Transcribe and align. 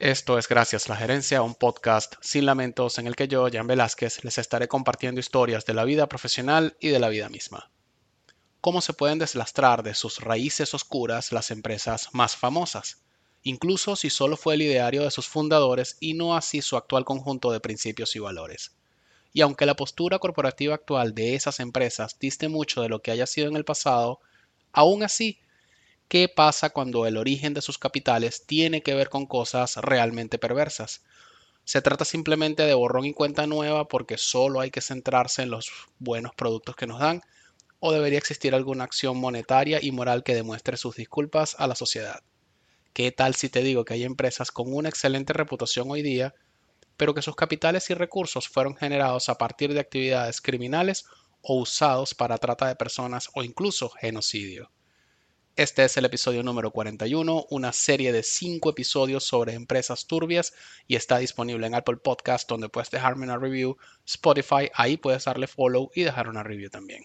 Esto 0.00 0.38
es 0.38 0.48
Gracias 0.48 0.88
la 0.88 0.96
Gerencia, 0.96 1.42
un 1.42 1.54
podcast 1.54 2.14
sin 2.22 2.46
lamentos 2.46 2.98
en 2.98 3.06
el 3.06 3.14
que 3.14 3.28
yo, 3.28 3.46
Jan 3.52 3.66
Velázquez, 3.66 4.24
les 4.24 4.38
estaré 4.38 4.66
compartiendo 4.66 5.20
historias 5.20 5.66
de 5.66 5.74
la 5.74 5.84
vida 5.84 6.08
profesional 6.08 6.74
y 6.80 6.88
de 6.88 6.98
la 6.98 7.10
vida 7.10 7.28
misma. 7.28 7.70
Cómo 8.62 8.80
se 8.80 8.94
pueden 8.94 9.18
deslastrar 9.18 9.82
de 9.82 9.92
sus 9.92 10.20
raíces 10.20 10.72
oscuras 10.72 11.32
las 11.32 11.50
empresas 11.50 12.08
más 12.12 12.34
famosas, 12.34 13.02
incluso 13.42 13.94
si 13.94 14.08
solo 14.08 14.38
fue 14.38 14.54
el 14.54 14.62
ideario 14.62 15.02
de 15.02 15.10
sus 15.10 15.28
fundadores 15.28 15.98
y 16.00 16.14
no 16.14 16.34
así 16.34 16.62
su 16.62 16.78
actual 16.78 17.04
conjunto 17.04 17.52
de 17.52 17.60
principios 17.60 18.16
y 18.16 18.20
valores. 18.20 18.72
Y 19.34 19.42
aunque 19.42 19.66
la 19.66 19.76
postura 19.76 20.18
corporativa 20.18 20.76
actual 20.76 21.14
de 21.14 21.34
esas 21.34 21.60
empresas 21.60 22.16
diste 22.18 22.48
mucho 22.48 22.80
de 22.80 22.88
lo 22.88 23.02
que 23.02 23.10
haya 23.10 23.26
sido 23.26 23.48
en 23.48 23.56
el 23.56 23.66
pasado, 23.66 24.20
aún 24.72 25.02
así 25.02 25.40
qué 26.10 26.28
pasa 26.28 26.70
cuando 26.70 27.06
el 27.06 27.16
origen 27.16 27.54
de 27.54 27.62
sus 27.62 27.78
capitales 27.78 28.44
tiene 28.44 28.82
que 28.82 28.96
ver 28.96 29.08
con 29.08 29.26
cosas 29.26 29.76
realmente 29.76 30.38
perversas. 30.38 31.04
Se 31.62 31.82
trata 31.82 32.04
simplemente 32.04 32.64
de 32.64 32.74
borrón 32.74 33.04
y 33.04 33.14
cuenta 33.14 33.46
nueva 33.46 33.86
porque 33.86 34.18
solo 34.18 34.58
hay 34.58 34.72
que 34.72 34.80
centrarse 34.80 35.42
en 35.42 35.50
los 35.50 35.70
buenos 36.00 36.34
productos 36.34 36.74
que 36.74 36.88
nos 36.88 36.98
dan, 36.98 37.22
o 37.78 37.92
debería 37.92 38.18
existir 38.18 38.56
alguna 38.56 38.82
acción 38.82 39.18
monetaria 39.18 39.78
y 39.80 39.92
moral 39.92 40.24
que 40.24 40.34
demuestre 40.34 40.76
sus 40.76 40.96
disculpas 40.96 41.54
a 41.60 41.68
la 41.68 41.76
sociedad. 41.76 42.24
¿Qué 42.92 43.12
tal 43.12 43.36
si 43.36 43.48
te 43.48 43.62
digo 43.62 43.84
que 43.84 43.94
hay 43.94 44.02
empresas 44.02 44.50
con 44.50 44.74
una 44.74 44.88
excelente 44.88 45.32
reputación 45.32 45.92
hoy 45.92 46.02
día, 46.02 46.34
pero 46.96 47.14
que 47.14 47.22
sus 47.22 47.36
capitales 47.36 47.88
y 47.88 47.94
recursos 47.94 48.48
fueron 48.48 48.74
generados 48.74 49.28
a 49.28 49.38
partir 49.38 49.72
de 49.74 49.80
actividades 49.80 50.40
criminales 50.40 51.04
o 51.40 51.60
usados 51.60 52.16
para 52.16 52.38
trata 52.38 52.66
de 52.66 52.74
personas 52.74 53.30
o 53.32 53.44
incluso 53.44 53.90
genocidio? 53.90 54.72
Este 55.60 55.84
es 55.84 55.94
el 55.98 56.06
episodio 56.06 56.42
número 56.42 56.70
41, 56.70 57.48
una 57.50 57.74
serie 57.74 58.12
de 58.12 58.22
5 58.22 58.70
episodios 58.70 59.24
sobre 59.24 59.52
empresas 59.52 60.06
turbias 60.06 60.54
y 60.86 60.96
está 60.96 61.18
disponible 61.18 61.66
en 61.66 61.74
Apple 61.74 61.98
Podcast 61.98 62.48
donde 62.48 62.70
puedes 62.70 62.90
dejarme 62.90 63.24
una 63.26 63.36
review, 63.36 63.76
Spotify, 64.06 64.70
ahí 64.72 64.96
puedes 64.96 65.26
darle 65.26 65.46
follow 65.46 65.90
y 65.94 66.04
dejar 66.04 66.30
una 66.30 66.42
review 66.42 66.70
también. 66.70 67.04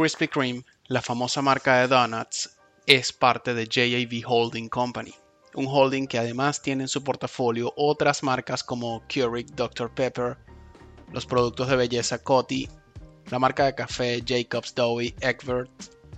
Krispy 0.00 0.28
Kreme, 0.28 0.64
la 0.88 1.02
famosa 1.02 1.42
marca 1.42 1.80
de 1.80 1.86
donuts, 1.86 2.58
es 2.86 3.12
parte 3.12 3.52
de 3.52 3.66
JAV 3.66 4.22
Holding 4.26 4.70
Company, 4.70 5.12
un 5.54 5.66
holding 5.68 6.06
que 6.06 6.18
además 6.18 6.62
tiene 6.62 6.84
en 6.84 6.88
su 6.88 7.04
portafolio 7.04 7.74
otras 7.76 8.22
marcas 8.22 8.64
como 8.64 9.06
Keurig 9.08 9.54
Dr. 9.54 9.92
Pepper, 9.92 10.38
los 11.12 11.26
productos 11.26 11.68
de 11.68 11.76
belleza 11.76 12.16
Coty, 12.16 12.66
la 13.30 13.38
marca 13.38 13.66
de 13.66 13.74
café 13.74 14.22
Jacobs 14.26 14.74
Doughie 14.74 15.14
Egbert, 15.20 15.70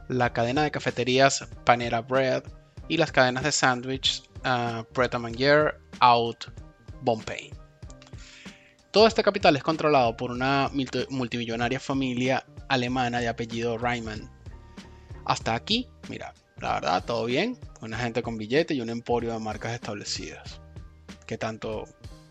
la 0.07 0.33
cadena 0.33 0.63
de 0.63 0.71
cafeterías 0.71 1.45
Panera 1.65 2.03
Bread 2.03 2.45
y 2.87 2.99
las 2.99 3.11
cadenas 3.11 3.43
de 3.43 3.51
sándwich 3.51 4.23
uh, 4.45 4.85
Pret 4.93 5.13
Manger, 5.17 5.81
Out, 5.99 6.45
Bombay. 7.01 7.51
Todo 8.93 9.09
este 9.09 9.25
capital 9.25 9.57
es 9.57 9.65
controlado 9.65 10.17
por 10.17 10.31
una 10.31 10.71
multimillonaria 11.11 11.81
familia 11.81 12.47
alemana 12.73 13.21
de 13.21 13.29
apellido 13.29 13.77
Reimann. 13.77 14.31
Hasta 15.27 15.55
aquí, 15.55 15.89
mira, 16.09 16.33
la 16.59 16.75
verdad, 16.75 17.05
todo 17.05 17.27
bien. 17.27 17.59
Una 17.83 17.99
gente 17.99 18.23
con 18.23 18.39
billete 18.39 18.73
y 18.73 18.81
un 18.81 18.89
emporio 18.89 19.33
de 19.33 19.39
marcas 19.39 19.75
establecidas. 19.75 20.61
¿Qué 21.27 21.37
tanto 21.37 21.85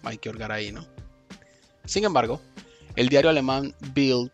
hay 0.03 0.17
que 0.17 0.29
holgar 0.29 0.51
ahí, 0.51 0.71
no? 0.71 0.85
Sin 1.85 2.05
embargo, 2.05 2.41
el 2.95 3.09
diario 3.09 3.29
alemán 3.29 3.75
Bild 3.93 4.31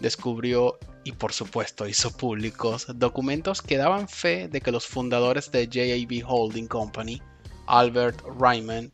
descubrió 0.00 0.78
y 1.02 1.12
por 1.12 1.32
supuesto 1.32 1.88
hizo 1.88 2.16
públicos 2.16 2.86
documentos 2.94 3.60
que 3.60 3.76
daban 3.76 4.08
fe 4.08 4.46
de 4.48 4.60
que 4.60 4.70
los 4.70 4.86
fundadores 4.86 5.50
de 5.50 5.66
JAB 5.66 6.30
Holding 6.30 6.68
Company, 6.68 7.20
Albert 7.66 8.22
Reimann 8.38 8.92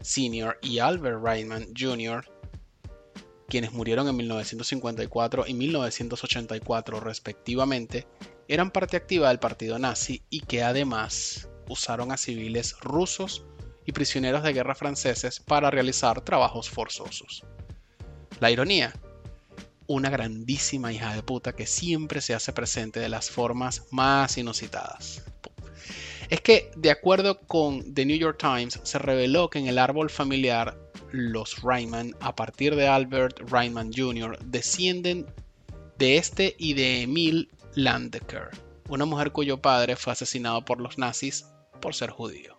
Sr. 0.00 0.58
y 0.62 0.78
Albert 0.78 1.22
Reimann 1.22 1.66
Jr., 1.76 2.24
quienes 3.54 3.72
murieron 3.72 4.08
en 4.08 4.16
1954 4.16 5.44
y 5.46 5.54
1984 5.54 6.98
respectivamente, 6.98 8.04
eran 8.48 8.72
parte 8.72 8.96
activa 8.96 9.28
del 9.28 9.38
partido 9.38 9.78
nazi 9.78 10.22
y 10.28 10.40
que 10.40 10.64
además 10.64 11.48
usaron 11.68 12.10
a 12.10 12.16
civiles 12.16 12.74
rusos 12.80 13.44
y 13.86 13.92
prisioneros 13.92 14.42
de 14.42 14.54
guerra 14.54 14.74
franceses 14.74 15.38
para 15.38 15.70
realizar 15.70 16.20
trabajos 16.22 16.68
forzosos. 16.68 17.44
La 18.40 18.50
ironía, 18.50 18.92
una 19.86 20.10
grandísima 20.10 20.92
hija 20.92 21.14
de 21.14 21.22
puta 21.22 21.54
que 21.54 21.68
siempre 21.68 22.22
se 22.22 22.34
hace 22.34 22.52
presente 22.52 22.98
de 22.98 23.08
las 23.08 23.30
formas 23.30 23.84
más 23.92 24.36
inusitadas. 24.36 25.22
Es 26.28 26.40
que, 26.40 26.72
de 26.74 26.90
acuerdo 26.90 27.38
con 27.42 27.94
The 27.94 28.04
New 28.04 28.18
York 28.18 28.36
Times, 28.36 28.80
se 28.82 28.98
reveló 28.98 29.48
que 29.48 29.60
en 29.60 29.68
el 29.68 29.78
árbol 29.78 30.10
familiar 30.10 30.83
los 31.14 31.62
Reimann, 31.62 32.16
a 32.20 32.34
partir 32.34 32.74
de 32.74 32.88
Albert 32.88 33.38
Reimann 33.48 33.92
Jr., 33.94 34.36
descienden 34.46 35.26
de 35.96 36.16
este 36.16 36.56
y 36.58 36.74
de 36.74 37.02
Emil 37.02 37.52
Landecker, 37.76 38.50
una 38.88 39.04
mujer 39.04 39.30
cuyo 39.30 39.62
padre 39.62 39.94
fue 39.94 40.12
asesinado 40.12 40.64
por 40.64 40.80
los 40.80 40.98
nazis 40.98 41.46
por 41.80 41.94
ser 41.94 42.10
judío. 42.10 42.58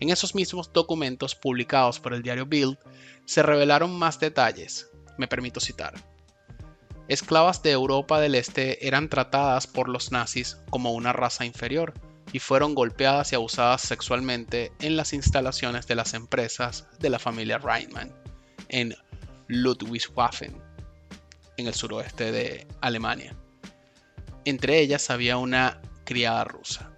En 0.00 0.08
esos 0.08 0.34
mismos 0.34 0.72
documentos 0.72 1.34
publicados 1.34 2.00
por 2.00 2.14
el 2.14 2.22
diario 2.22 2.46
Bild 2.46 2.78
se 3.26 3.42
revelaron 3.42 3.98
más 3.98 4.18
detalles. 4.18 4.88
Me 5.18 5.28
permito 5.28 5.60
citar. 5.60 5.92
Esclavas 7.06 7.62
de 7.62 7.72
Europa 7.72 8.18
del 8.18 8.34
Este 8.34 8.86
eran 8.86 9.10
tratadas 9.10 9.66
por 9.66 9.90
los 9.90 10.10
nazis 10.10 10.56
como 10.70 10.92
una 10.92 11.12
raza 11.12 11.44
inferior 11.44 11.92
y 12.32 12.38
fueron 12.38 12.74
golpeadas 12.74 13.32
y 13.32 13.34
abusadas 13.34 13.82
sexualmente 13.82 14.72
en 14.80 14.96
las 14.96 15.12
instalaciones 15.12 15.86
de 15.86 15.94
las 15.94 16.14
empresas 16.14 16.86
de 16.98 17.10
la 17.10 17.18
familia 17.18 17.58
Reimann 17.58 18.12
en 18.68 18.94
Ludwigshafen, 19.48 20.56
en 21.56 21.66
el 21.66 21.74
suroeste 21.74 22.30
de 22.30 22.66
Alemania. 22.80 23.34
Entre 24.44 24.80
ellas 24.80 25.10
había 25.10 25.36
una 25.36 25.80
criada 26.04 26.44
rusa. 26.44 26.90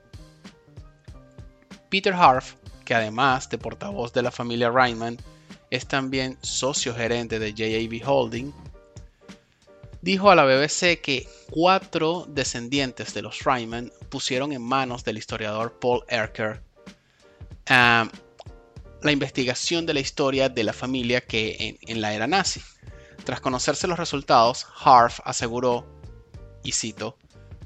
Peter 1.88 2.14
Harf, 2.14 2.54
que 2.84 2.94
además 2.94 3.48
de 3.48 3.58
portavoz 3.58 4.12
de 4.12 4.22
la 4.22 4.30
familia 4.30 4.70
Reimann, 4.70 5.18
es 5.70 5.86
también 5.86 6.38
socio 6.42 6.94
gerente 6.94 7.38
de 7.38 7.52
JAB 7.52 8.06
Holding, 8.06 8.52
dijo 10.02 10.30
a 10.30 10.34
la 10.34 10.44
BBC 10.44 11.00
que 11.00 11.26
cuatro 11.50 12.26
descendientes 12.28 13.14
de 13.14 13.22
los 13.22 13.44
Reimann 13.44 13.92
pusieron 14.08 14.52
en 14.52 14.62
manos 14.62 15.04
del 15.04 15.16
historiador 15.16 15.78
Paul 15.80 16.04
Erker 16.08 16.62
ah, 17.68 18.10
la 19.00 19.12
investigación 19.12 19.86
de 19.86 19.94
la 19.94 20.00
historia 20.00 20.48
de 20.48 20.64
la 20.64 20.72
familia 20.72 21.20
que 21.20 21.56
en, 21.58 21.78
en 21.82 22.00
la 22.00 22.14
era 22.14 22.26
nazi. 22.26 22.60
Tras 23.24 23.40
conocerse 23.40 23.86
los 23.86 23.98
resultados, 23.98 24.66
Harf 24.84 25.20
aseguró, 25.24 25.86
y 26.62 26.72
cito, 26.72 27.16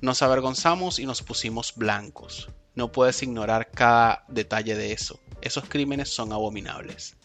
nos 0.00 0.22
avergonzamos 0.22 0.98
y 0.98 1.06
nos 1.06 1.22
pusimos 1.22 1.74
blancos. 1.74 2.48
No 2.74 2.92
puedes 2.92 3.22
ignorar 3.22 3.70
cada 3.70 4.24
detalle 4.28 4.76
de 4.76 4.92
eso. 4.92 5.18
Esos 5.40 5.64
crímenes 5.68 6.10
son 6.10 6.32
abominables. 6.32 7.16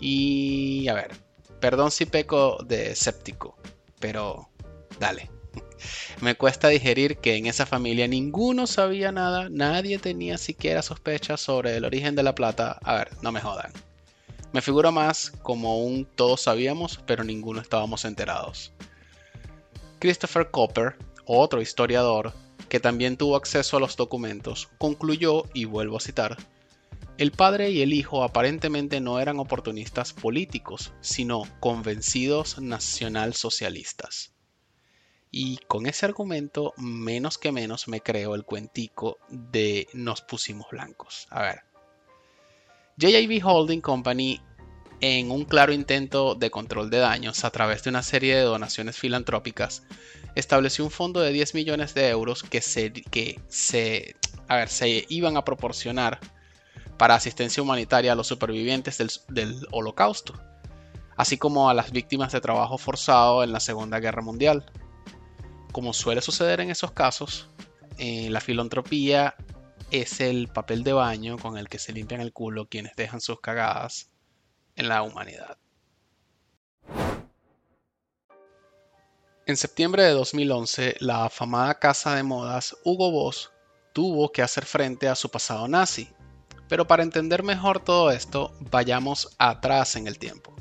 Y 0.00 0.86
a 0.88 0.94
ver, 0.94 1.16
perdón 1.60 1.90
si 1.90 2.06
peco 2.06 2.58
de 2.64 2.92
escéptico, 2.92 3.56
pero 4.06 4.48
dale. 5.00 5.28
Me 6.20 6.36
cuesta 6.36 6.68
digerir 6.68 7.16
que 7.16 7.34
en 7.34 7.46
esa 7.46 7.66
familia 7.66 8.06
ninguno 8.06 8.68
sabía 8.68 9.10
nada, 9.10 9.48
nadie 9.50 9.98
tenía 9.98 10.38
siquiera 10.38 10.80
sospechas 10.80 11.40
sobre 11.40 11.76
el 11.76 11.84
origen 11.84 12.14
de 12.14 12.22
la 12.22 12.36
plata. 12.36 12.78
A 12.84 12.94
ver, 12.94 13.10
no 13.20 13.32
me 13.32 13.40
jodan. 13.40 13.72
Me 14.52 14.62
figuro 14.62 14.92
más 14.92 15.32
como 15.42 15.84
un 15.84 16.04
todos 16.04 16.42
sabíamos, 16.42 17.00
pero 17.04 17.24
ninguno 17.24 17.60
estábamos 17.60 18.04
enterados. 18.04 18.72
Christopher 19.98 20.52
Copper, 20.52 20.94
otro 21.24 21.60
historiador, 21.60 22.32
que 22.68 22.78
también 22.78 23.16
tuvo 23.16 23.34
acceso 23.34 23.76
a 23.76 23.80
los 23.80 23.96
documentos, 23.96 24.68
concluyó, 24.78 25.46
y 25.52 25.64
vuelvo 25.64 25.96
a 25.96 26.00
citar, 26.00 26.36
el 27.18 27.32
padre 27.32 27.70
y 27.70 27.80
el 27.80 27.94
hijo 27.94 28.22
aparentemente 28.22 29.00
no 29.00 29.20
eran 29.20 29.38
oportunistas 29.38 30.12
políticos, 30.12 30.92
sino 31.00 31.44
convencidos 31.60 32.60
nacionalsocialistas. 32.60 34.32
Y 35.30 35.58
con 35.66 35.86
ese 35.86 36.06
argumento, 36.06 36.74
menos 36.76 37.38
que 37.38 37.52
menos 37.52 37.88
me 37.88 38.00
creo 38.00 38.34
el 38.34 38.44
cuentico 38.44 39.18
de 39.28 39.88
nos 39.92 40.22
pusimos 40.22 40.66
blancos. 40.70 41.26
A 41.30 41.42
ver. 41.42 41.60
JIB 42.98 43.44
Holding 43.44 43.80
Company, 43.80 44.40
en 45.00 45.30
un 45.30 45.44
claro 45.44 45.72
intento 45.72 46.34
de 46.34 46.50
control 46.50 46.90
de 46.90 46.98
daños 46.98 47.44
a 47.44 47.50
través 47.50 47.82
de 47.82 47.90
una 47.90 48.02
serie 48.02 48.36
de 48.36 48.42
donaciones 48.42 48.96
filantrópicas, 48.96 49.82
estableció 50.34 50.84
un 50.84 50.90
fondo 50.90 51.20
de 51.20 51.32
10 51.32 51.54
millones 51.54 51.94
de 51.94 52.08
euros 52.08 52.42
que 52.42 52.60
se, 52.60 52.92
que 52.92 53.40
se, 53.48 54.16
a 54.48 54.56
ver, 54.56 54.68
se 54.68 55.04
iban 55.08 55.36
a 55.36 55.44
proporcionar 55.44 56.20
para 56.98 57.14
asistencia 57.14 57.62
humanitaria 57.62 58.12
a 58.12 58.14
los 58.14 58.26
supervivientes 58.26 58.98
del, 59.28 59.66
holocausto, 59.70 60.34
así 61.16 61.38
como 61.38 61.68
a 61.68 61.74
las 61.74 61.90
víctimas 61.90 62.32
de 62.32 62.40
trabajo 62.40 62.78
forzado 62.78 63.44
en 63.44 63.52
la 63.52 63.60
Segunda 63.60 64.00
Guerra 64.00 64.22
Mundial 64.22 64.64
como 65.76 65.92
suele 65.92 66.22
suceder 66.22 66.60
en 66.60 66.70
esos 66.70 66.92
casos, 66.92 67.50
eh, 67.98 68.30
la 68.30 68.40
filantropía 68.40 69.34
es 69.90 70.22
el 70.22 70.48
papel 70.48 70.82
de 70.84 70.94
baño 70.94 71.36
con 71.36 71.58
el 71.58 71.68
que 71.68 71.78
se 71.78 71.92
limpian 71.92 72.22
el 72.22 72.32
culo 72.32 72.66
quienes 72.66 72.96
dejan 72.96 73.20
sus 73.20 73.42
cagadas 73.42 74.10
en 74.74 74.88
la 74.88 75.02
humanidad. 75.02 75.58
En 79.44 79.56
septiembre 79.58 80.04
de 80.04 80.12
2011, 80.12 80.96
la 81.00 81.26
afamada 81.26 81.78
casa 81.78 82.14
de 82.14 82.22
modas 82.22 82.74
Hugo 82.82 83.10
Boss 83.10 83.52
tuvo 83.92 84.32
que 84.32 84.40
hacer 84.40 84.64
frente 84.64 85.08
a 85.08 85.14
su 85.14 85.30
pasado 85.30 85.68
nazi. 85.68 86.08
Pero 86.68 86.86
para 86.86 87.02
entender 87.02 87.42
mejor 87.42 87.80
todo 87.80 88.10
esto, 88.10 88.52
vayamos 88.70 89.34
atrás 89.38 89.96
en 89.96 90.06
el 90.06 90.18
tiempo. 90.18 90.54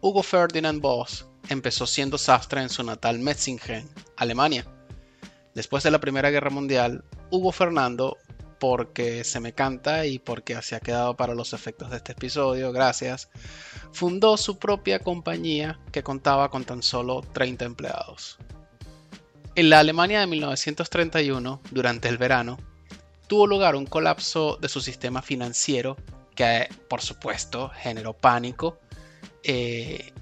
Hugo 0.00 0.22
Ferdinand 0.22 0.80
Boss 0.80 1.26
empezó 1.48 1.86
siendo 1.86 2.18
sastre 2.18 2.60
en 2.60 2.68
su 2.68 2.82
natal 2.82 3.18
Metzingen, 3.18 3.88
Alemania. 4.16 4.66
Después 5.54 5.82
de 5.84 5.90
la 5.90 6.00
Primera 6.00 6.30
Guerra 6.30 6.50
Mundial, 6.50 7.04
Hugo 7.30 7.52
Fernando, 7.52 8.18
porque 8.58 9.24
se 9.24 9.40
me 9.40 9.52
canta 9.54 10.06
y 10.06 10.18
porque 10.18 10.60
se 10.62 10.76
ha 10.76 10.80
quedado 10.80 11.16
para 11.16 11.34
los 11.34 11.52
efectos 11.52 11.90
de 11.90 11.96
este 11.96 12.12
episodio, 12.12 12.72
gracias, 12.72 13.28
fundó 13.92 14.36
su 14.36 14.58
propia 14.58 15.00
compañía 15.00 15.80
que 15.90 16.02
contaba 16.02 16.50
con 16.50 16.64
tan 16.64 16.82
solo 16.82 17.22
30 17.32 17.64
empleados. 17.64 18.38
En 19.54 19.68
la 19.68 19.80
Alemania 19.80 20.20
de 20.20 20.26
1931, 20.26 21.60
durante 21.70 22.08
el 22.08 22.18
verano, 22.18 22.58
tuvo 23.26 23.46
lugar 23.46 23.76
un 23.76 23.86
colapso 23.86 24.58
de 24.60 24.68
su 24.68 24.80
sistema 24.80 25.22
financiero 25.22 25.96
que, 26.34 26.68
por 26.88 27.00
supuesto, 27.00 27.70
generó 27.74 28.14
pánico 28.14 28.78
eh, 29.42 30.12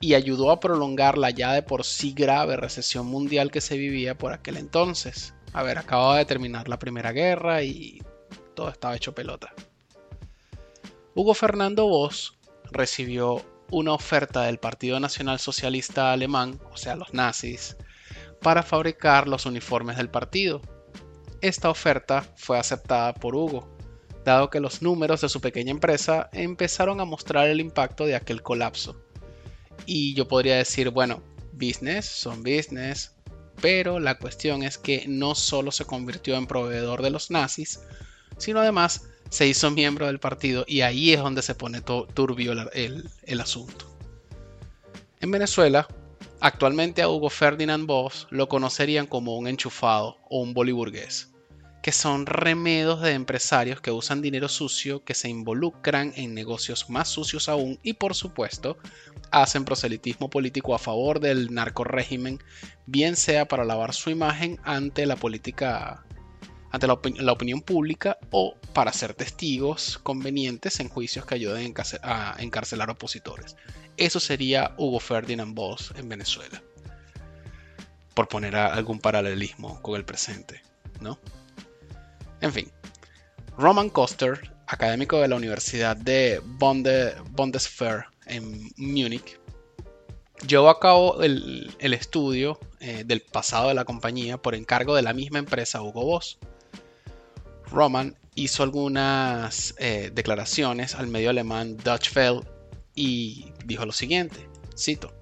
y 0.00 0.14
ayudó 0.14 0.50
a 0.50 0.60
prolongar 0.60 1.18
la 1.18 1.30
ya 1.30 1.52
de 1.52 1.62
por 1.62 1.84
sí 1.84 2.12
grave 2.12 2.56
recesión 2.56 3.06
mundial 3.06 3.50
que 3.50 3.60
se 3.60 3.76
vivía 3.76 4.16
por 4.16 4.32
aquel 4.32 4.56
entonces. 4.56 5.34
A 5.52 5.62
ver, 5.62 5.78
acababa 5.78 6.18
de 6.18 6.24
terminar 6.24 6.68
la 6.68 6.78
Primera 6.78 7.12
Guerra 7.12 7.62
y 7.62 8.02
todo 8.54 8.68
estaba 8.68 8.96
hecho 8.96 9.14
pelota. 9.14 9.52
Hugo 11.14 11.34
Fernando 11.34 11.86
Bosch 11.86 12.32
recibió 12.70 13.44
una 13.70 13.92
oferta 13.92 14.42
del 14.42 14.58
Partido 14.58 14.98
Nacional 15.00 15.38
Socialista 15.38 16.12
Alemán, 16.12 16.60
o 16.72 16.76
sea, 16.76 16.96
los 16.96 17.12
nazis, 17.14 17.76
para 18.40 18.62
fabricar 18.62 19.28
los 19.28 19.46
uniformes 19.46 19.96
del 19.96 20.08
partido. 20.08 20.60
Esta 21.40 21.70
oferta 21.70 22.26
fue 22.36 22.58
aceptada 22.58 23.14
por 23.14 23.34
Hugo, 23.34 23.66
dado 24.24 24.50
que 24.50 24.60
los 24.60 24.82
números 24.82 25.22
de 25.22 25.28
su 25.28 25.40
pequeña 25.40 25.70
empresa 25.70 26.28
empezaron 26.32 27.00
a 27.00 27.06
mostrar 27.06 27.48
el 27.48 27.60
impacto 27.60 28.04
de 28.04 28.14
aquel 28.14 28.42
colapso 28.42 29.00
y 29.86 30.14
yo 30.14 30.28
podría 30.28 30.56
decir, 30.56 30.90
bueno, 30.90 31.22
business 31.52 32.06
son 32.06 32.42
business, 32.42 33.14
pero 33.60 33.98
la 33.98 34.18
cuestión 34.18 34.62
es 34.62 34.78
que 34.78 35.04
no 35.08 35.34
solo 35.34 35.72
se 35.72 35.84
convirtió 35.84 36.36
en 36.36 36.46
proveedor 36.46 37.02
de 37.02 37.10
los 37.10 37.30
nazis, 37.30 37.80
sino 38.38 38.60
además 38.60 39.08
se 39.30 39.46
hizo 39.46 39.70
miembro 39.70 40.06
del 40.06 40.20
partido 40.20 40.64
y 40.66 40.82
ahí 40.82 41.12
es 41.12 41.20
donde 41.20 41.42
se 41.42 41.54
pone 41.54 41.80
turbio 41.80 42.52
el, 42.72 43.08
el 43.22 43.40
asunto. 43.40 43.86
En 45.20 45.30
Venezuela, 45.30 45.88
actualmente 46.40 47.02
a 47.02 47.08
Hugo 47.08 47.30
Ferdinand 47.30 47.86
Bosch 47.86 48.26
lo 48.30 48.48
conocerían 48.48 49.06
como 49.06 49.36
un 49.36 49.46
enchufado 49.46 50.18
o 50.28 50.40
un 50.40 50.54
boliburgués 50.54 51.29
que 51.82 51.92
son 51.92 52.26
remedos 52.26 53.00
de 53.00 53.12
empresarios 53.12 53.80
que 53.80 53.90
usan 53.90 54.20
dinero 54.20 54.48
sucio, 54.48 55.02
que 55.04 55.14
se 55.14 55.28
involucran 55.28 56.12
en 56.16 56.34
negocios 56.34 56.90
más 56.90 57.08
sucios 57.08 57.48
aún 57.48 57.78
y 57.82 57.94
por 57.94 58.14
supuesto 58.14 58.76
hacen 59.30 59.64
proselitismo 59.64 60.28
político 60.28 60.74
a 60.74 60.78
favor 60.78 61.20
del 61.20 61.54
narco 61.54 61.84
régimen, 61.84 62.38
bien 62.86 63.16
sea 63.16 63.46
para 63.46 63.64
lavar 63.64 63.94
su 63.94 64.10
imagen 64.10 64.58
ante 64.62 65.06
la 65.06 65.16
política 65.16 66.04
ante 66.72 66.86
la, 66.86 67.32
opinión 67.32 67.62
pública 67.62 68.18
o 68.30 68.54
para 68.72 68.92
ser 68.92 69.14
testigos 69.14 69.98
convenientes 69.98 70.78
en 70.78 70.88
juicios 70.88 71.26
que 71.26 71.34
ayuden 71.34 71.74
a 72.02 72.36
encarcelar 72.38 72.90
opositores. 72.90 73.56
Eso 73.96 74.20
sería 74.20 74.74
Hugo 74.78 75.00
Ferdinand 75.00 75.54
Bosch 75.54 75.90
en 75.96 76.08
Venezuela. 76.08 76.62
Por 78.14 78.28
poner 78.28 78.54
algún 78.54 79.00
paralelismo 79.00 79.82
con 79.82 79.96
el 79.96 80.04
presente, 80.04 80.62
¿no? 81.00 81.18
En 82.40 82.52
fin, 82.52 82.70
Roman 83.58 83.90
Koster, 83.90 84.50
académico 84.66 85.18
de 85.18 85.28
la 85.28 85.36
Universidad 85.36 85.96
de 85.96 86.40
Bundeswehr 86.44 88.06
en 88.26 88.70
Múnich, 88.76 89.38
llevó 90.46 90.70
a 90.70 90.80
cabo 90.80 91.22
el, 91.22 91.76
estudio 91.78 92.58
eh, 92.80 93.04
del 93.04 93.20
pasado 93.20 93.68
de 93.68 93.74
la 93.74 93.84
compañía 93.84 94.38
por 94.38 94.54
encargo 94.54 94.94
de 94.94 95.02
la 95.02 95.12
misma 95.12 95.38
empresa 95.38 95.82
Hugo 95.82 96.04
Boss. 96.04 96.38
Roman 97.70 98.16
hizo 98.34 98.62
algunas 98.62 99.74
eh, 99.78 100.10
declaraciones 100.14 100.94
al 100.94 101.08
medio 101.08 101.30
alemán 101.30 101.76
Dutch 101.76 102.12
y 102.94 103.52
dijo 103.64 103.84
lo 103.86 103.92
siguiente, 103.92 104.48
cito, 104.76 105.19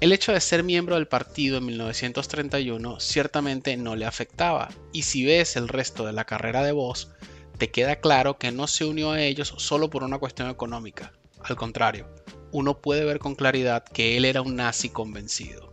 el 0.00 0.12
hecho 0.12 0.32
de 0.32 0.40
ser 0.40 0.64
miembro 0.64 0.94
del 0.94 1.06
partido 1.06 1.58
en 1.58 1.66
1931 1.66 3.00
ciertamente 3.00 3.76
no 3.76 3.96
le 3.96 4.06
afectaba, 4.06 4.70
y 4.92 5.02
si 5.02 5.26
ves 5.26 5.56
el 5.56 5.68
resto 5.68 6.06
de 6.06 6.14
la 6.14 6.24
carrera 6.24 6.62
de 6.62 6.72
Voss, 6.72 7.10
te 7.58 7.70
queda 7.70 7.96
claro 7.96 8.38
que 8.38 8.50
no 8.50 8.66
se 8.66 8.86
unió 8.86 9.12
a 9.12 9.20
ellos 9.20 9.52
solo 9.58 9.90
por 9.90 10.02
una 10.02 10.16
cuestión 10.16 10.48
económica. 10.48 11.12
Al 11.42 11.56
contrario, 11.56 12.08
uno 12.50 12.78
puede 12.78 13.04
ver 13.04 13.18
con 13.18 13.34
claridad 13.34 13.84
que 13.84 14.16
él 14.16 14.24
era 14.24 14.40
un 14.40 14.56
nazi 14.56 14.88
convencido. 14.88 15.70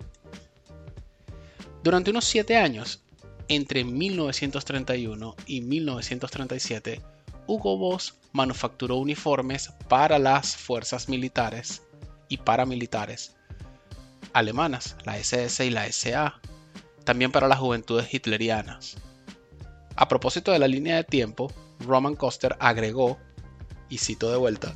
Durante 1.81 2.11
unos 2.11 2.25
siete 2.25 2.57
años, 2.57 3.03
entre 3.47 3.85
1931 3.85 5.35
y 5.45 5.61
1937, 5.61 7.01
Hugo 7.47 7.77
Boss 7.77 8.15
manufacturó 8.33 8.97
uniformes 8.97 9.69
para 9.87 10.19
las 10.19 10.57
fuerzas 10.57 11.07
militares 11.07 11.81
y 12.27 12.35
paramilitares 12.35 13.36
alemanas, 14.33 14.95
la 15.05 15.17
SS 15.17 15.65
y 15.65 15.69
la 15.69 15.91
SA, 15.91 16.39
también 17.03 17.31
para 17.31 17.47
las 17.47 17.59
juventudes 17.59 18.13
hitlerianas. 18.13 18.97
A 19.95 20.07
propósito 20.07 20.51
de 20.51 20.59
la 20.59 20.67
línea 20.67 20.97
de 20.97 21.03
tiempo, 21.03 21.51
Roman 21.79 22.15
Koster 22.15 22.55
agregó, 22.59 23.17
y 23.89 23.97
cito 23.99 24.29
de 24.29 24.37
vuelta, 24.37 24.75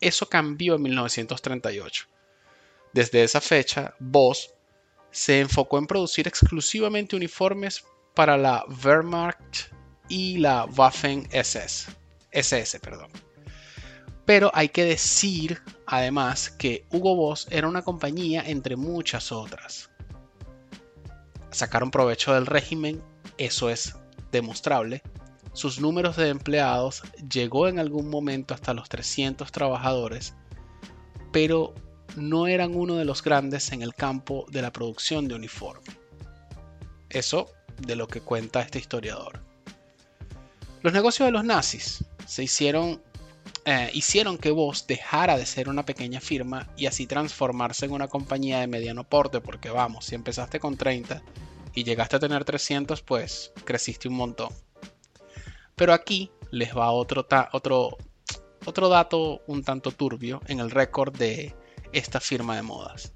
eso 0.00 0.28
cambió 0.28 0.76
en 0.76 0.82
1938. 0.82 2.06
Desde 2.92 3.22
esa 3.22 3.40
fecha, 3.40 3.94
Voss 4.00 4.50
se 5.10 5.40
enfocó 5.40 5.78
en 5.78 5.86
producir 5.86 6.26
exclusivamente 6.26 7.16
uniformes 7.16 7.84
para 8.14 8.36
la 8.36 8.64
Wehrmacht 8.84 9.72
y 10.08 10.38
la 10.38 10.64
Waffen 10.64 11.28
SS. 11.30 11.88
SS 12.32 12.80
perdón. 12.80 13.10
Pero 14.24 14.50
hay 14.54 14.68
que 14.68 14.84
decir 14.84 15.62
además 15.90 16.50
que 16.50 16.86
Hugo 16.92 17.16
Boss 17.16 17.48
era 17.50 17.66
una 17.66 17.82
compañía 17.82 18.44
entre 18.46 18.76
muchas 18.76 19.32
otras. 19.32 19.90
Sacaron 21.50 21.90
provecho 21.90 22.32
del 22.32 22.46
régimen, 22.46 23.02
eso 23.38 23.70
es 23.70 23.96
demostrable. 24.30 25.02
Sus 25.52 25.80
números 25.80 26.16
de 26.16 26.28
empleados 26.28 27.02
llegó 27.28 27.66
en 27.66 27.80
algún 27.80 28.08
momento 28.08 28.54
hasta 28.54 28.72
los 28.72 28.88
300 28.88 29.50
trabajadores, 29.50 30.34
pero 31.32 31.74
no 32.14 32.46
eran 32.46 32.76
uno 32.76 32.94
de 32.94 33.04
los 33.04 33.20
grandes 33.24 33.72
en 33.72 33.82
el 33.82 33.92
campo 33.92 34.46
de 34.48 34.62
la 34.62 34.72
producción 34.72 35.26
de 35.26 35.34
uniforme. 35.34 35.92
Eso 37.08 37.50
de 37.78 37.96
lo 37.96 38.06
que 38.06 38.20
cuenta 38.20 38.60
este 38.60 38.78
historiador. 38.78 39.42
Los 40.82 40.92
negocios 40.92 41.26
de 41.26 41.32
los 41.32 41.44
nazis 41.44 42.04
se 42.26 42.44
hicieron 42.44 43.02
eh, 43.64 43.90
hicieron 43.92 44.38
que 44.38 44.50
vos 44.50 44.86
dejara 44.86 45.36
de 45.36 45.46
ser 45.46 45.68
una 45.68 45.84
pequeña 45.84 46.20
firma 46.20 46.68
y 46.76 46.86
así 46.86 47.06
transformarse 47.06 47.86
en 47.86 47.92
una 47.92 48.08
compañía 48.08 48.60
de 48.60 48.66
mediano 48.66 49.04
porte, 49.04 49.40
porque 49.40 49.70
vamos, 49.70 50.06
si 50.06 50.14
empezaste 50.14 50.58
con 50.58 50.76
30 50.76 51.22
y 51.74 51.84
llegaste 51.84 52.16
a 52.16 52.20
tener 52.20 52.44
300, 52.44 53.02
pues 53.02 53.52
creciste 53.64 54.08
un 54.08 54.14
montón. 54.14 54.48
Pero 55.76 55.92
aquí 55.92 56.30
les 56.50 56.76
va 56.76 56.90
otro, 56.90 57.26
otro, 57.52 57.98
otro 58.64 58.88
dato 58.88 59.42
un 59.46 59.62
tanto 59.62 59.92
turbio 59.92 60.40
en 60.46 60.60
el 60.60 60.70
récord 60.70 61.16
de 61.16 61.54
esta 61.92 62.20
firma 62.20 62.56
de 62.56 62.62
modas. 62.62 63.12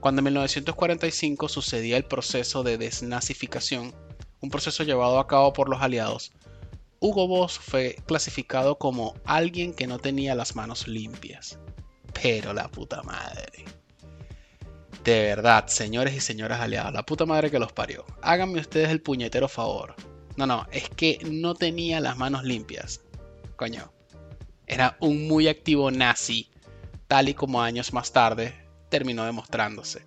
Cuando 0.00 0.20
en 0.20 0.24
1945 0.24 1.48
sucedía 1.48 1.96
el 1.96 2.04
proceso 2.04 2.62
de 2.62 2.78
desnazificación, 2.78 3.94
un 4.40 4.50
proceso 4.50 4.82
llevado 4.82 5.18
a 5.18 5.26
cabo 5.26 5.52
por 5.52 5.68
los 5.68 5.82
aliados, 5.82 6.32
Hugo 7.02 7.26
Boss 7.26 7.58
fue 7.58 7.96
clasificado 8.06 8.76
como 8.76 9.14
alguien 9.24 9.72
que 9.72 9.86
no 9.86 9.98
tenía 9.98 10.34
las 10.34 10.54
manos 10.54 10.86
limpias. 10.86 11.58
Pero 12.22 12.52
la 12.52 12.68
puta 12.68 13.02
madre. 13.02 13.64
De 15.02 15.22
verdad, 15.22 15.66
señores 15.68 16.14
y 16.14 16.20
señoras 16.20 16.60
aliados, 16.60 16.92
la 16.92 17.06
puta 17.06 17.24
madre 17.24 17.50
que 17.50 17.58
los 17.58 17.72
parió. 17.72 18.04
Háganme 18.20 18.60
ustedes 18.60 18.90
el 18.90 19.00
puñetero 19.00 19.48
favor. 19.48 19.94
No, 20.36 20.46
no, 20.46 20.66
es 20.72 20.90
que 20.90 21.18
no 21.24 21.54
tenía 21.54 22.00
las 22.00 22.18
manos 22.18 22.44
limpias. 22.44 23.00
Coño. 23.56 23.90
Era 24.66 24.98
un 25.00 25.26
muy 25.26 25.48
activo 25.48 25.90
nazi, 25.90 26.50
tal 27.08 27.30
y 27.30 27.34
como 27.34 27.62
años 27.62 27.94
más 27.94 28.12
tarde 28.12 28.54
terminó 28.90 29.24
demostrándose. 29.24 30.04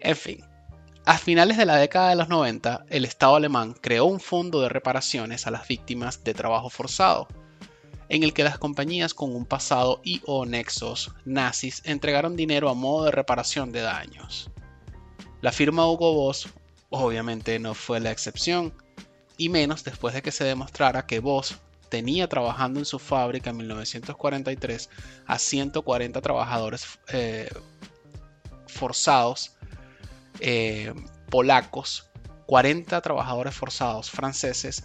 En 0.00 0.16
fin, 0.16 0.44
a 1.04 1.18
finales 1.18 1.56
de 1.56 1.66
la 1.66 1.76
década 1.76 2.10
de 2.10 2.16
los 2.16 2.28
90, 2.28 2.86
el 2.88 3.04
Estado 3.04 3.34
alemán 3.34 3.74
creó 3.80 4.04
un 4.04 4.20
fondo 4.20 4.60
de 4.60 4.68
reparaciones 4.68 5.46
a 5.46 5.50
las 5.50 5.66
víctimas 5.66 6.22
de 6.22 6.32
trabajo 6.32 6.70
forzado, 6.70 7.26
en 8.08 8.22
el 8.22 8.32
que 8.32 8.44
las 8.44 8.58
compañías 8.58 9.12
con 9.12 9.34
un 9.34 9.44
pasado 9.44 10.00
y 10.04 10.22
o 10.26 10.46
nexos 10.46 11.12
nazis 11.24 11.82
entregaron 11.84 12.36
dinero 12.36 12.68
a 12.68 12.74
modo 12.74 13.06
de 13.06 13.10
reparación 13.10 13.72
de 13.72 13.80
daños. 13.80 14.50
La 15.40 15.50
firma 15.50 15.90
Hugo 15.90 16.14
Boss 16.14 16.48
obviamente 16.90 17.58
no 17.58 17.74
fue 17.74 17.98
la 17.98 18.12
excepción, 18.12 18.72
y 19.36 19.48
menos 19.48 19.82
después 19.82 20.14
de 20.14 20.22
que 20.22 20.30
se 20.30 20.44
demostrara 20.44 21.06
que 21.06 21.18
Boss 21.18 21.56
tenía 21.88 22.28
trabajando 22.28 22.78
en 22.78 22.86
su 22.86 23.00
fábrica 23.00 23.50
en 23.50 23.56
1943 23.56 24.88
a 25.26 25.38
140 25.38 26.20
trabajadores 26.20 27.00
eh, 27.08 27.50
forzados 28.68 29.56
eh, 30.40 30.92
polacos, 31.30 32.10
40 32.46 33.00
trabajadores 33.00 33.54
forzados 33.54 34.10
franceses, 34.10 34.84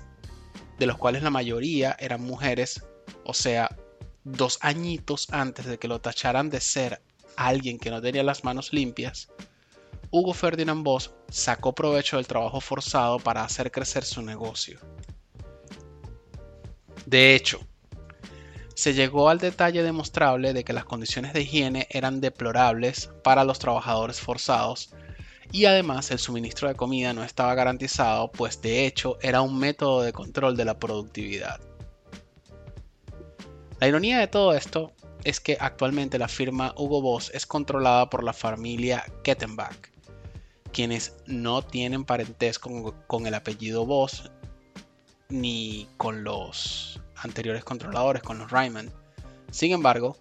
de 0.80 0.86
los 0.86 0.98
cuales 0.98 1.24
la 1.24 1.30
mayoría 1.30 1.96
eran 2.00 2.22
mujeres, 2.22 2.84
o 3.24 3.34
sea, 3.34 3.75
dos 4.24 4.60
añitos 4.62 5.27
antes 5.32 5.66
de 5.66 5.77
que 5.77 5.88
lo 5.88 6.00
tacharan 6.00 6.50
de 6.50 6.62
ser 6.62 7.01
alguien 7.36 7.80
que 7.80 7.92
no 7.92 8.01
tenía 8.01 8.24
las 8.24 8.44
manos 8.44 8.74
limpias, 8.74 9.30
Hugo 10.10 10.34
Ferdinand 10.34 10.84
Boss 10.84 11.12
sacó 11.30 11.74
provecho 11.74 12.18
del 12.18 12.27
trabajo 12.27 12.62
forzado 12.62 13.20
para 13.20 13.44
hacer 13.44 13.72
crecer 13.72 14.04
su 14.04 14.22
negocio. 14.22 14.80
De 17.06 17.36
hecho, 17.36 17.60
se 18.74 18.94
llegó 18.94 19.30
al 19.30 19.39
detalle 19.39 19.82
demostrable 19.84 20.54
de 20.54 20.63
que 20.63 20.74
las 20.74 20.86
condiciones 20.86 21.34
de 21.34 21.42
higiene 21.42 21.88
eran 21.89 22.22
deplorables 22.22 23.10
para 23.24 23.44
los 23.44 23.60
trabajadores 23.60 24.20
forzados 24.20 24.94
y 25.51 25.66
además 25.66 26.12
el 26.12 26.20
suministro 26.20 26.68
de 26.68 26.75
comida 26.75 27.13
no 27.13 27.24
estaba 27.24 27.56
garantizado, 27.56 28.32
pues 28.32 28.62
de 28.62 28.86
hecho 28.86 29.18
era 29.22 29.42
un 29.42 29.58
método 29.58 30.01
de 30.01 30.13
control 30.13 30.58
de 30.58 30.66
la 30.66 30.77
productividad. 30.77 31.60
La 33.80 33.88
ironía 33.88 34.20
de 34.20 34.27
todo 34.27 34.54
esto 34.54 34.92
es 35.24 35.39
que 35.39 35.58
actualmente 35.60 36.18
la 36.18 36.27
firma 36.27 36.74
Hugo 36.77 37.01
Boss 37.01 37.32
es 37.34 37.46
controlada 37.46 38.10
por 38.10 38.24
la 38.24 38.34
familia 38.34 39.06
Kettenbach, 39.24 39.92
quienes 40.72 41.13
no 41.25 41.62
tienen 41.62 42.06
parentesco 42.06 42.96
con, 43.08 43.27
el 43.27 43.34
apellido 43.34 43.86
Boss 43.86 44.32
ni 45.30 45.88
con 45.98 46.24
los 46.24 47.01
anteriores 47.16 47.63
controladores, 47.63 48.24
con 48.24 48.39
los 48.39 48.51
Ryman. 48.51 48.89
Sin 49.51 49.72
embargo, 49.72 50.18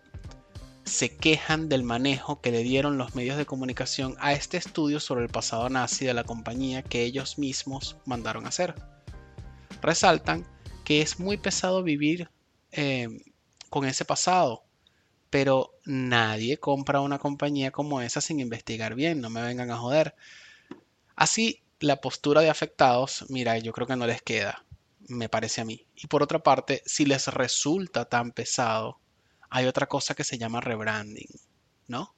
se 0.87 1.17
quejan 1.17 1.69
del 1.69 1.83
manejo 1.83 2.41
que 2.41 2.53
le 2.53 2.63
dieron 2.63 2.97
los 2.97 3.17
medios 3.17 3.37
de 3.37 3.45
comunicación 3.45 4.15
a 4.21 4.33
este 4.33 4.57
estudio 4.57 5.01
sobre 5.01 5.25
el 5.25 5.29
pasado 5.29 5.69
nazi 5.69 6.07
de 6.07 6.15
la 6.15 6.23
compañía 6.23 6.83
que 6.83 7.03
ellos 7.03 7.39
mismos 7.39 7.97
mandaron 8.07 8.47
hacer. 8.47 8.75
Resaltan 9.83 10.47
que 10.85 11.03
es 11.03 11.19
muy 11.19 11.39
pesado 11.39 11.83
vivir 11.83 12.31
em, 12.71 13.21
con 13.69 13.85
ese 13.85 14.05
pasado, 14.05 14.63
pero 15.29 15.73
nadie 15.85 16.59
compra 16.59 17.01
una 17.01 17.19
compañía 17.19 17.73
como 17.73 18.01
esa 18.01 18.21
sin 18.21 18.39
investigar 18.39 18.95
bien, 18.95 19.21
no 19.21 19.29
me 19.29 19.43
vengan 19.43 19.73
a 19.73 19.79
joder. 19.79 20.15
Así, 21.17 21.65
la 21.81 22.01
postura 22.01 22.43
de 22.43 22.51
afectados, 22.51 23.27
mira, 23.29 23.59
yo 23.59 23.73
creo 23.73 23.89
que 23.89 23.97
no 23.97 24.07
les 24.07 24.23
queda, 24.23 24.65
me 25.09 25.29
parece 25.29 25.61
a 25.61 25.65
mí. 25.65 25.85
Y 25.97 26.07
por 26.07 26.23
otra 26.23 26.39
parte, 26.45 26.83
si 26.87 27.05
les 27.07 27.27
resulta 27.27 28.05
tan 28.05 28.31
pesado, 28.31 29.01
hay 29.51 29.67
otra 29.67 29.87
cosa 29.87 30.15
que 30.15 30.25
se 30.25 30.39
llama 30.39 30.61
rebranding, 30.61 31.29
¿no? 31.89 32.15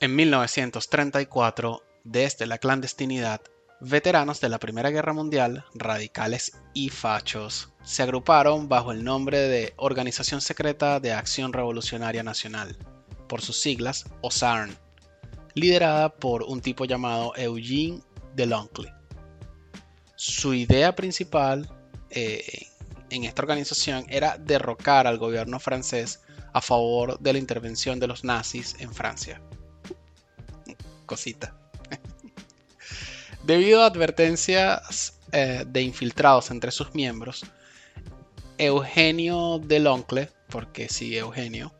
En 0.00 0.14
1934, 0.14 1.82
desde 2.04 2.46
la 2.46 2.58
clandestinidad, 2.58 3.40
veteranos 3.80 4.40
de 4.40 4.48
la 4.48 4.58
Primera 4.58 4.90
Guerra 4.90 5.12
Mundial, 5.12 5.64
radicales 5.74 6.56
y 6.72 6.88
fachos, 6.88 7.72
se 7.82 8.02
agruparon 8.02 8.68
bajo 8.68 8.92
el 8.92 9.02
nombre 9.02 9.40
de 9.40 9.74
Organización 9.76 10.40
Secreta 10.40 11.00
de 11.00 11.12
Acción 11.12 11.52
Revolucionaria 11.52 12.22
Nacional, 12.22 12.76
por 13.28 13.42
sus 13.42 13.60
siglas 13.60 14.04
OSARN, 14.20 14.76
liderada 15.54 16.14
por 16.14 16.44
un 16.44 16.60
tipo 16.60 16.84
llamado 16.84 17.32
Eugene 17.36 18.00
Deloncle. 18.34 18.92
Su 20.14 20.54
idea 20.54 20.94
principal 20.94 21.68
eh, 22.10 22.66
en 23.10 23.24
esta 23.24 23.42
organización 23.42 24.06
era 24.08 24.38
derrocar 24.38 25.06
al 25.06 25.18
gobierno 25.18 25.60
francés 25.60 26.20
a 26.52 26.60
favor 26.60 27.18
de 27.18 27.32
la 27.32 27.38
intervención 27.38 28.00
de 28.00 28.06
los 28.06 28.24
nazis 28.24 28.76
en 28.78 28.92
Francia. 28.92 29.40
Cosita. 31.06 31.56
Debido 33.44 33.82
a 33.82 33.86
advertencias 33.86 35.18
eh, 35.32 35.64
de 35.66 35.82
infiltrados 35.82 36.50
entre 36.50 36.70
sus 36.70 36.94
miembros, 36.94 37.44
Eugenio 38.58 39.60
Deloncle, 39.62 40.30
porque 40.48 40.88
sí, 40.88 41.16
Eugenio, 41.16 41.72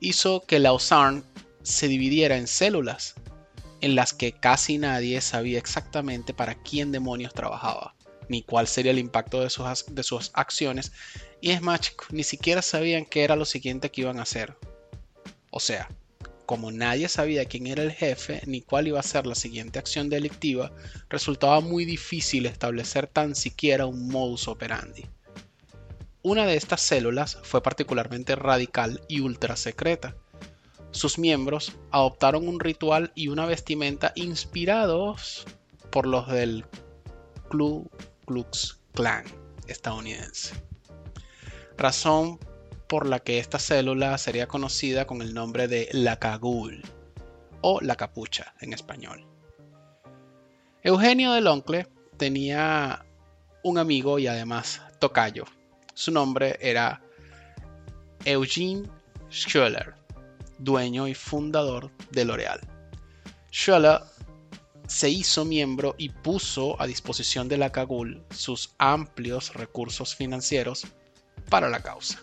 hizo 0.00 0.42
que 0.46 0.58
la 0.58 0.72
USARN 0.72 1.24
se 1.62 1.88
dividiera 1.88 2.36
en 2.36 2.46
células 2.46 3.14
en 3.80 3.94
las 3.94 4.12
que 4.12 4.32
casi 4.32 4.78
nadie 4.78 5.20
sabía 5.20 5.58
exactamente 5.58 6.34
para 6.34 6.54
quién 6.54 6.92
demonios 6.92 7.32
trabajaba 7.32 7.94
ni 8.30 8.42
cuál 8.42 8.68
sería 8.68 8.92
el 8.92 9.00
impacto 9.00 9.40
de 9.40 9.50
sus, 9.50 9.84
de 9.88 10.02
sus 10.04 10.30
acciones. 10.34 10.92
Y 11.40 11.50
es 11.50 11.60
más, 11.60 11.80
ni 12.12 12.22
siquiera 12.22 12.62
sabían 12.62 13.04
qué 13.04 13.24
era 13.24 13.34
lo 13.34 13.44
siguiente 13.44 13.90
que 13.90 14.02
iban 14.02 14.20
a 14.20 14.22
hacer. 14.22 14.56
O 15.50 15.58
sea, 15.58 15.88
como 16.46 16.70
nadie 16.70 17.08
sabía 17.08 17.44
quién 17.46 17.66
era 17.66 17.82
el 17.82 17.90
jefe 17.90 18.40
ni 18.46 18.60
cuál 18.60 18.86
iba 18.86 19.00
a 19.00 19.02
ser 19.02 19.26
la 19.26 19.34
siguiente 19.34 19.80
acción 19.80 20.08
delictiva, 20.08 20.70
resultaba 21.08 21.60
muy 21.60 21.84
difícil 21.84 22.46
establecer 22.46 23.08
tan 23.08 23.34
siquiera 23.34 23.86
un 23.86 24.08
modus 24.08 24.46
operandi. 24.46 25.06
Una 26.22 26.46
de 26.46 26.54
estas 26.54 26.82
células 26.82 27.38
fue 27.42 27.62
particularmente 27.64 28.36
radical 28.36 29.00
y 29.08 29.20
ultra 29.20 29.56
secreta. 29.56 30.14
Sus 30.92 31.18
miembros 31.18 31.72
adoptaron 31.90 32.46
un 32.46 32.60
ritual 32.60 33.10
y 33.16 33.26
una 33.26 33.46
vestimenta 33.46 34.12
inspirados 34.14 35.46
por 35.90 36.06
los 36.06 36.28
del 36.28 36.64
Club 37.48 37.90
Klux 38.30 38.78
estadounidense. 39.66 40.54
Razón 41.76 42.38
por 42.88 43.06
la 43.06 43.18
que 43.18 43.40
esta 43.40 43.58
célula 43.58 44.16
sería 44.18 44.46
conocida 44.46 45.04
con 45.04 45.20
el 45.20 45.34
nombre 45.34 45.66
de 45.66 45.88
la 45.90 46.20
Cagul 46.20 46.80
o 47.60 47.80
la 47.80 47.96
capucha 47.96 48.54
en 48.60 48.72
español. 48.72 49.26
Eugenio 50.84 51.32
del 51.32 51.48
Oncle 51.48 51.88
tenía 52.18 53.04
un 53.64 53.78
amigo 53.78 54.20
y 54.20 54.28
además 54.28 54.80
tocayo. 55.00 55.44
Su 55.94 56.12
nombre 56.12 56.56
era 56.60 57.02
Eugene 58.24 58.88
Schuller, 59.28 59.94
dueño 60.58 61.08
y 61.08 61.14
fundador 61.14 61.90
de 62.12 62.24
L'Oreal. 62.24 62.60
Schuller 63.50 64.02
se 64.90 65.08
hizo 65.08 65.44
miembro 65.44 65.94
y 65.98 66.08
puso 66.08 66.80
a 66.82 66.86
disposición 66.88 67.48
de 67.48 67.56
la 67.56 67.70
CAGUL 67.70 68.24
sus 68.30 68.74
amplios 68.78 69.54
recursos 69.54 70.16
financieros 70.16 70.84
para 71.48 71.68
la 71.68 71.80
causa. 71.80 72.18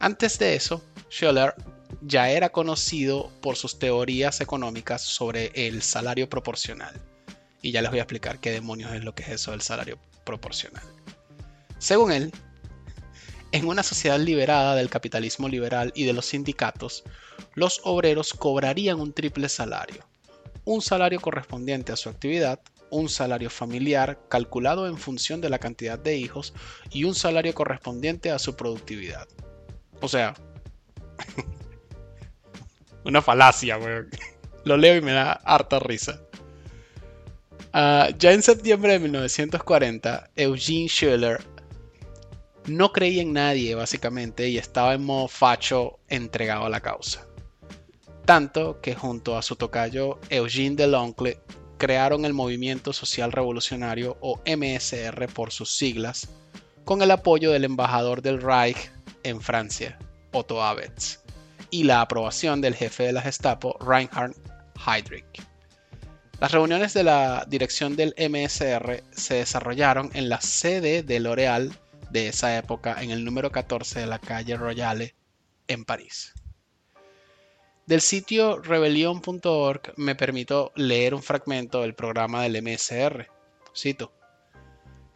Antes 0.00 0.38
de 0.38 0.54
eso, 0.54 0.84
Scholler 1.10 1.54
ya 2.02 2.28
era 2.28 2.50
conocido 2.50 3.30
por 3.40 3.56
sus 3.56 3.78
teorías 3.78 4.42
económicas 4.42 5.00
sobre 5.00 5.50
el 5.54 5.80
salario 5.80 6.28
proporcional 6.28 7.00
Y 7.62 7.72
ya 7.72 7.80
les 7.80 7.90
voy 7.90 8.00
a 8.00 8.02
explicar 8.02 8.38
qué 8.38 8.50
demonios 8.50 8.92
es 8.92 9.02
lo 9.02 9.14
que 9.14 9.22
es 9.22 9.30
eso 9.30 9.52
del 9.52 9.62
salario 9.62 9.98
proporcional. 10.24 10.84
Según 11.78 12.12
él, 12.12 12.32
en 13.52 13.66
una 13.66 13.82
sociedad 13.82 14.20
liberada 14.20 14.74
del 14.74 14.90
capitalismo 14.90 15.48
liberal 15.48 15.90
y 15.94 16.04
de 16.04 16.12
los 16.12 16.26
sindicatos, 16.26 17.02
los 17.54 17.80
obreros 17.84 18.34
cobrarían 18.34 19.00
un 19.00 19.14
triple 19.14 19.48
salario. 19.48 20.04
Un 20.64 20.80
salario 20.80 21.20
correspondiente 21.20 21.92
a 21.92 21.96
su 21.96 22.08
actividad, 22.08 22.60
un 22.90 23.08
salario 23.08 23.50
familiar 23.50 24.20
calculado 24.28 24.86
en 24.86 24.96
función 24.96 25.40
de 25.40 25.50
la 25.50 25.58
cantidad 25.58 25.98
de 25.98 26.16
hijos 26.16 26.54
y 26.90 27.04
un 27.04 27.14
salario 27.14 27.54
correspondiente 27.54 28.30
a 28.30 28.38
su 28.38 28.56
productividad. 28.56 29.28
O 30.00 30.08
sea, 30.08 30.34
una 33.04 33.20
falacia, 33.20 33.78
weón. 33.78 34.08
Lo 34.64 34.76
leo 34.76 34.96
y 34.96 35.02
me 35.02 35.12
da 35.12 35.32
harta 35.32 35.78
risa. 35.78 36.20
Ah, 37.72 38.08
ya 38.18 38.32
en 38.32 38.42
septiembre 38.42 38.92
de 38.92 38.98
1940, 39.00 40.30
Eugene 40.36 40.88
Schiller 40.88 41.44
no 42.66 42.92
creía 42.92 43.22
en 43.22 43.32
nadie, 43.32 43.74
básicamente, 43.74 44.48
y 44.48 44.58
estaba 44.58 44.94
en 44.94 45.04
modo 45.04 45.28
facho 45.28 45.98
entregado 46.08 46.64
a 46.64 46.70
la 46.70 46.80
causa. 46.80 47.26
Tanto 48.24 48.80
que 48.80 48.94
junto 48.94 49.36
a 49.36 49.42
su 49.42 49.56
tocayo 49.56 50.18
Eugene 50.30 50.76
Deloncle 50.76 51.40
crearon 51.76 52.24
el 52.24 52.32
Movimiento 52.32 52.94
Social 52.94 53.32
Revolucionario 53.32 54.16
o 54.20 54.40
MSR 54.46 55.28
por 55.28 55.52
sus 55.52 55.70
siglas, 55.70 56.28
con 56.84 57.02
el 57.02 57.10
apoyo 57.10 57.50
del 57.50 57.64
embajador 57.64 58.22
del 58.22 58.40
Reich 58.40 58.90
en 59.24 59.42
Francia, 59.42 59.98
Otto 60.32 60.62
Abetz, 60.62 61.20
y 61.70 61.84
la 61.84 62.00
aprobación 62.00 62.62
del 62.62 62.74
jefe 62.74 63.02
de 63.02 63.12
la 63.12 63.20
Gestapo, 63.20 63.76
Reinhard 63.80 64.34
Heydrich. 64.86 65.42
Las 66.40 66.52
reuniones 66.52 66.94
de 66.94 67.04
la 67.04 67.44
dirección 67.46 67.94
del 67.94 68.14
MSR 68.18 69.02
se 69.12 69.34
desarrollaron 69.34 70.10
en 70.14 70.30
la 70.30 70.40
sede 70.40 71.02
de 71.02 71.20
L'Oréal 71.20 71.76
de 72.10 72.28
esa 72.28 72.56
época 72.56 73.02
en 73.02 73.10
el 73.10 73.24
número 73.24 73.52
14 73.52 74.00
de 74.00 74.06
la 74.06 74.18
calle 74.18 74.56
Royale 74.56 75.14
en 75.68 75.84
París. 75.84 76.32
Del 77.86 78.00
sitio 78.00 78.62
rebelión.org 78.62 79.92
me 79.96 80.14
permito 80.14 80.72
leer 80.74 81.12
un 81.12 81.22
fragmento 81.22 81.82
del 81.82 81.94
programa 81.94 82.42
del 82.42 82.62
MSR. 82.62 83.28
Cito. 83.76 84.10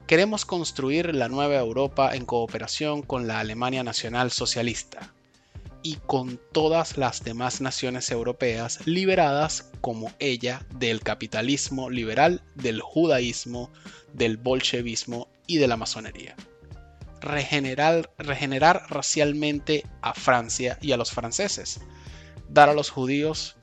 Queremos 0.06 0.44
construir 0.44 1.14
la 1.14 1.30
nueva 1.30 1.56
Europa 1.56 2.14
en 2.14 2.26
cooperación 2.26 3.00
con 3.00 3.26
la 3.26 3.40
Alemania 3.40 3.82
Nacional 3.84 4.30
Socialista 4.32 5.14
y 5.82 5.96
con 6.04 6.38
todas 6.52 6.98
las 6.98 7.24
demás 7.24 7.62
naciones 7.62 8.10
europeas 8.10 8.86
liberadas 8.86 9.70
como 9.80 10.12
ella 10.18 10.66
del 10.74 11.00
capitalismo 11.00 11.88
liberal, 11.88 12.42
del 12.54 12.82
judaísmo, 12.82 13.70
del 14.12 14.36
bolchevismo 14.36 15.28
y 15.46 15.56
de 15.56 15.68
la 15.68 15.78
masonería. 15.78 16.36
Regenerar, 17.22 18.10
regenerar 18.18 18.82
racialmente 18.90 19.86
a 20.02 20.12
Francia 20.12 20.78
y 20.82 20.92
a 20.92 20.98
los 20.98 21.12
franceses. 21.12 21.80
Dar 22.48 22.68
a 22.68 22.74
los 22.74 22.90
judíos 22.90 23.56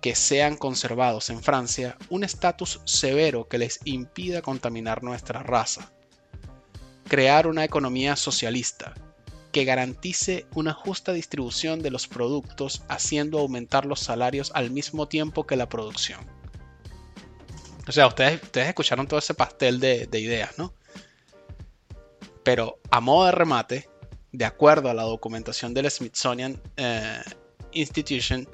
que 0.00 0.14
sean 0.14 0.56
conservados 0.56 1.30
en 1.30 1.42
Francia 1.42 1.96
un 2.08 2.24
estatus 2.24 2.80
severo 2.84 3.48
que 3.48 3.58
les 3.58 3.80
impida 3.84 4.42
contaminar 4.42 5.02
nuestra 5.02 5.42
raza. 5.42 5.92
Crear 7.08 7.46
una 7.46 7.64
economía 7.64 8.16
socialista 8.16 8.94
que 9.52 9.64
garantice 9.64 10.46
una 10.54 10.72
justa 10.72 11.12
distribución 11.12 11.82
de 11.82 11.90
los 11.90 12.06
productos 12.06 12.82
haciendo 12.88 13.38
aumentar 13.40 13.84
los 13.84 14.00
salarios 14.00 14.52
al 14.54 14.70
mismo 14.70 15.08
tiempo 15.08 15.46
que 15.46 15.56
la 15.56 15.68
producción. 15.68 16.20
O 17.88 17.92
sea, 17.92 18.06
ustedes, 18.06 18.40
ustedes 18.42 18.68
escucharon 18.68 19.08
todo 19.08 19.18
ese 19.18 19.34
pastel 19.34 19.80
de, 19.80 20.08
ideas, 20.12 20.56
¿no? 20.56 20.72
Pero 22.44 22.78
a 22.90 23.00
modo 23.00 23.26
de 23.26 23.32
remate, 23.32 23.88
de 24.32 24.44
acuerdo 24.44 24.88
a 24.90 24.94
la 24.94 25.02
documentación 25.02 25.74
del 25.74 25.90
Smithsonian 25.90 26.62
eh, 26.76 27.20
Institution, 27.72 28.48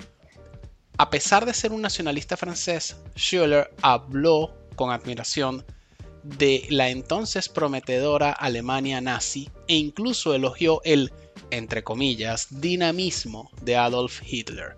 a 0.98 1.10
pesar 1.10 1.44
de 1.44 1.54
ser 1.54 1.72
un 1.72 1.82
nacionalista 1.82 2.36
francés, 2.36 2.96
Schuller 3.16 3.70
habló 3.82 4.54
con 4.76 4.90
admiración 4.90 5.64
de 6.22 6.66
la 6.70 6.88
entonces 6.88 7.48
prometedora 7.48 8.32
Alemania 8.32 9.00
nazi 9.00 9.48
e 9.68 9.76
incluso 9.76 10.34
elogió 10.34 10.80
el, 10.84 11.12
entre 11.50 11.84
comillas, 11.84 12.48
dinamismo 12.50 13.50
de 13.62 13.76
Adolf 13.76 14.22
Hitler. 14.24 14.76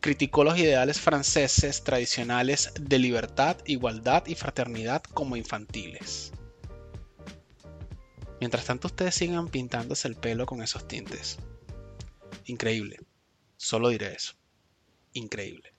Criticó 0.00 0.44
los 0.44 0.58
ideales 0.58 0.98
franceses 0.98 1.84
tradicionales 1.84 2.72
de 2.80 2.98
libertad, 2.98 3.58
igualdad 3.66 4.26
y 4.26 4.34
fraternidad 4.34 5.02
como 5.02 5.36
infantiles. 5.36 6.32
Mientras 8.40 8.64
tanto 8.64 8.88
ustedes 8.88 9.14
sigan 9.14 9.48
pintándose 9.48 10.08
el 10.08 10.16
pelo 10.16 10.46
con 10.46 10.62
esos 10.62 10.88
tintes. 10.88 11.36
Increíble. 12.46 12.96
Solo 13.62 13.90
diré 13.90 14.14
eso. 14.14 14.32
Increíble. 15.12 15.74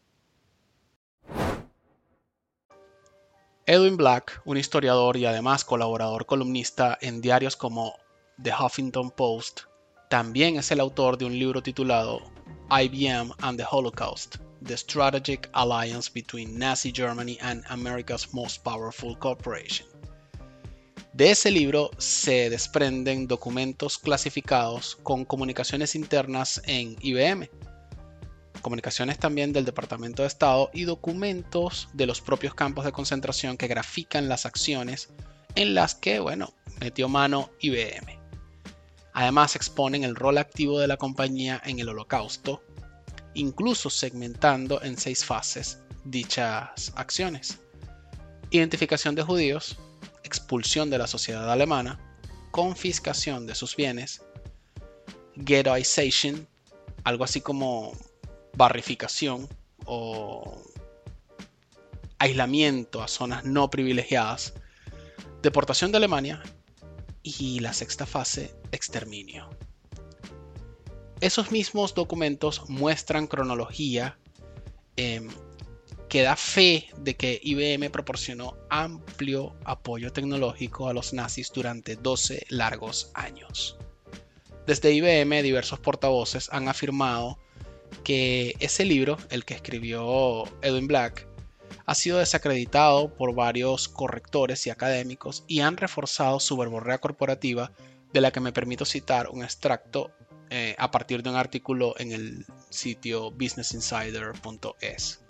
Edwin 3.65 3.97
Black, 3.97 4.39
un 4.45 4.57
historiador 4.57 5.17
y 5.17 5.25
además 5.25 5.65
colaborador 5.65 6.27
columnista 6.27 6.95
en 7.01 7.21
diarios 7.21 7.55
como 7.55 7.95
The 8.43 8.51
Huffington 8.53 9.09
Post, 9.09 9.61
también 10.11 10.57
es 10.57 10.69
el 10.69 10.79
autor 10.79 11.17
de 11.17 11.25
un 11.25 11.37
libro 11.37 11.63
titulado 11.63 12.21
IBM 12.69 13.33
and 13.39 13.57
the 13.57 13.65
Holocaust, 13.69 14.35
The 14.63 14.77
Strategic 14.77 15.49
Alliance 15.53 16.11
Between 16.13 16.59
Nazi 16.59 16.93
Germany 16.95 17.39
and 17.41 17.63
America's 17.67 18.31
Most 18.31 18.61
Powerful 18.63 19.17
Corporation. 19.17 19.87
De 21.13 21.31
ese 21.31 21.49
libro 21.49 21.89
se 21.97 22.51
desprenden 22.51 23.27
documentos 23.27 23.97
clasificados 23.97 24.97
con 24.97 25.25
comunicaciones 25.25 25.95
internas 25.95 26.61
en 26.65 26.95
IBM, 27.01 27.49
comunicaciones 28.61 29.19
también 29.19 29.53
del 29.53 29.65
Departamento 29.65 30.23
de 30.23 30.27
Estado 30.27 30.69
y 30.73 30.83
documentos 30.83 31.89
de 31.93 32.05
los 32.05 32.21
propios 32.21 32.53
campos 32.53 32.85
de 32.85 32.91
concentración 32.91 33.57
que 33.57 33.67
grafican 33.67 34.29
las 34.29 34.45
acciones 34.45 35.09
en 35.55 35.75
las 35.75 35.95
que, 35.95 36.19
bueno, 36.19 36.53
metió 36.79 37.09
mano 37.09 37.49
IBM. 37.59 38.19
Además 39.13 39.55
exponen 39.55 40.03
el 40.03 40.15
rol 40.15 40.37
activo 40.37 40.79
de 40.79 40.87
la 40.87 40.97
compañía 40.97 41.61
en 41.65 41.79
el 41.79 41.89
holocausto, 41.89 42.63
incluso 43.33 43.89
segmentando 43.89 44.81
en 44.81 44.97
seis 44.97 45.25
fases 45.25 45.79
dichas 46.05 46.93
acciones. 46.95 47.59
Identificación 48.49 49.15
de 49.15 49.23
judíos, 49.23 49.77
expulsión 50.23 50.89
de 50.89 50.97
la 50.97 51.07
sociedad 51.07 51.51
alemana, 51.51 51.99
confiscación 52.51 53.45
de 53.47 53.55
sus 53.55 53.75
bienes, 53.75 54.21
ghettoization, 55.35 56.47
algo 57.03 57.23
así 57.23 57.41
como 57.41 57.93
barrificación 58.53 59.47
o 59.85 60.61
aislamiento 62.19 63.01
a 63.01 63.07
zonas 63.07 63.43
no 63.45 63.69
privilegiadas, 63.69 64.53
deportación 65.41 65.91
de 65.91 65.97
Alemania 65.97 66.43
y 67.23 67.59
la 67.59 67.73
sexta 67.73 68.05
fase, 68.05 68.53
exterminio. 68.71 69.49
Esos 71.19 71.51
mismos 71.51 71.93
documentos 71.93 72.67
muestran 72.69 73.27
cronología 73.27 74.17
em, 74.97 75.29
que 76.09 76.23
da 76.23 76.35
fe 76.35 76.89
de 76.97 77.15
que 77.15 77.39
IBM 77.41 77.89
proporcionó 77.89 78.57
amplio 78.69 79.55
apoyo 79.63 80.11
tecnológico 80.11 80.89
a 80.89 80.93
los 80.93 81.13
nazis 81.13 81.51
durante 81.53 81.95
12 81.95 82.47
largos 82.49 83.11
años. 83.13 83.77
Desde 84.67 84.91
IBM 84.91 85.41
diversos 85.41 85.79
portavoces 85.79 86.49
han 86.51 86.67
afirmado 86.67 87.39
que 88.03 88.55
ese 88.59 88.85
libro, 88.85 89.17
el 89.29 89.45
que 89.45 89.53
escribió 89.53 90.43
Edwin 90.61 90.87
Black, 90.87 91.27
ha 91.85 91.95
sido 91.95 92.19
desacreditado 92.19 93.13
por 93.15 93.33
varios 93.33 93.87
correctores 93.87 94.65
y 94.67 94.69
académicos 94.69 95.43
y 95.47 95.61
han 95.61 95.77
reforzado 95.77 96.39
su 96.39 96.57
verborrea 96.57 96.99
corporativa, 96.99 97.71
de 98.13 98.21
la 98.21 98.31
que 98.31 98.39
me 98.39 98.51
permito 98.51 98.85
citar 98.85 99.29
un 99.29 99.43
extracto 99.43 100.11
eh, 100.49 100.75
a 100.77 100.91
partir 100.91 101.23
de 101.23 101.29
un 101.29 101.35
artículo 101.37 101.95
en 101.97 102.11
el 102.11 102.45
sitio 102.69 103.31
businessinsider.es. 103.31 105.21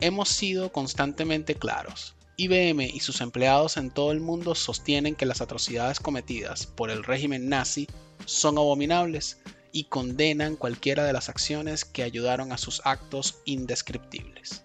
Hemos 0.00 0.28
sido 0.28 0.70
constantemente 0.72 1.54
claros. 1.54 2.14
IBM 2.36 2.86
y 2.86 3.00
sus 3.00 3.20
empleados 3.20 3.76
en 3.76 3.90
todo 3.90 4.12
el 4.12 4.20
mundo 4.20 4.54
sostienen 4.54 5.14
que 5.14 5.26
las 5.26 5.42
atrocidades 5.42 6.00
cometidas 6.00 6.66
por 6.66 6.90
el 6.90 7.04
régimen 7.04 7.48
nazi 7.50 7.86
son 8.24 8.56
abominables 8.56 9.38
y 9.72 9.84
condenan 9.84 10.56
cualquiera 10.56 11.04
de 11.04 11.12
las 11.12 11.28
acciones 11.28 11.84
que 11.84 12.02
ayudaron 12.02 12.52
a 12.52 12.58
sus 12.58 12.82
actos 12.84 13.40
indescriptibles. 13.44 14.64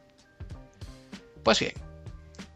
Pues 1.44 1.60
bien, 1.60 1.74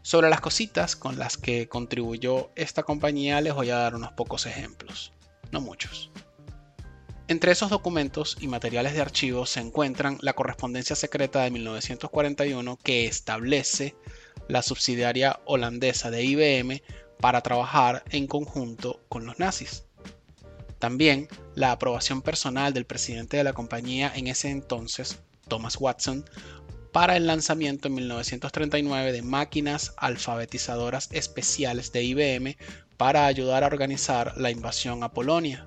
sobre 0.02 0.30
las 0.30 0.40
cositas 0.40 0.96
con 0.96 1.18
las 1.18 1.36
que 1.36 1.68
contribuyó 1.68 2.50
esta 2.56 2.82
compañía 2.82 3.40
les 3.40 3.54
voy 3.54 3.70
a 3.70 3.76
dar 3.76 3.94
unos 3.94 4.12
pocos 4.12 4.46
ejemplos, 4.46 5.12
no 5.52 5.60
muchos. 5.60 6.10
Entre 7.28 7.52
esos 7.52 7.70
documentos 7.70 8.36
y 8.40 8.48
materiales 8.48 8.94
de 8.94 9.02
archivo 9.02 9.46
se 9.46 9.60
encuentran 9.60 10.18
la 10.20 10.32
correspondencia 10.32 10.96
secreta 10.96 11.42
de 11.42 11.52
1941 11.52 12.76
que 12.82 13.06
establece 13.06 13.94
la 14.48 14.62
subsidiaria 14.62 15.38
holandesa 15.44 16.10
de 16.10 16.24
IBM 16.24 16.82
para 17.20 17.40
trabajar 17.42 18.02
en 18.10 18.26
conjunto 18.26 19.00
con 19.08 19.26
los 19.26 19.38
nazis. 19.38 19.84
También 20.80 21.28
la 21.54 21.72
aprobación 21.72 22.22
personal 22.22 22.72
del 22.72 22.86
presidente 22.86 23.36
de 23.36 23.44
la 23.44 23.52
compañía 23.52 24.12
en 24.14 24.26
ese 24.26 24.50
entonces, 24.50 25.18
Thomas 25.48 25.76
Watson, 25.80 26.24
para 26.92 27.16
el 27.16 27.26
lanzamiento 27.26 27.88
en 27.88 27.94
1939 27.94 29.12
de 29.12 29.22
máquinas 29.22 29.94
alfabetizadoras 29.96 31.08
especiales 31.12 31.92
de 31.92 32.04
IBM 32.04 32.56
para 32.96 33.26
ayudar 33.26 33.64
a 33.64 33.68
organizar 33.68 34.36
la 34.36 34.50
invasión 34.50 35.02
a 35.02 35.12
Polonia 35.12 35.66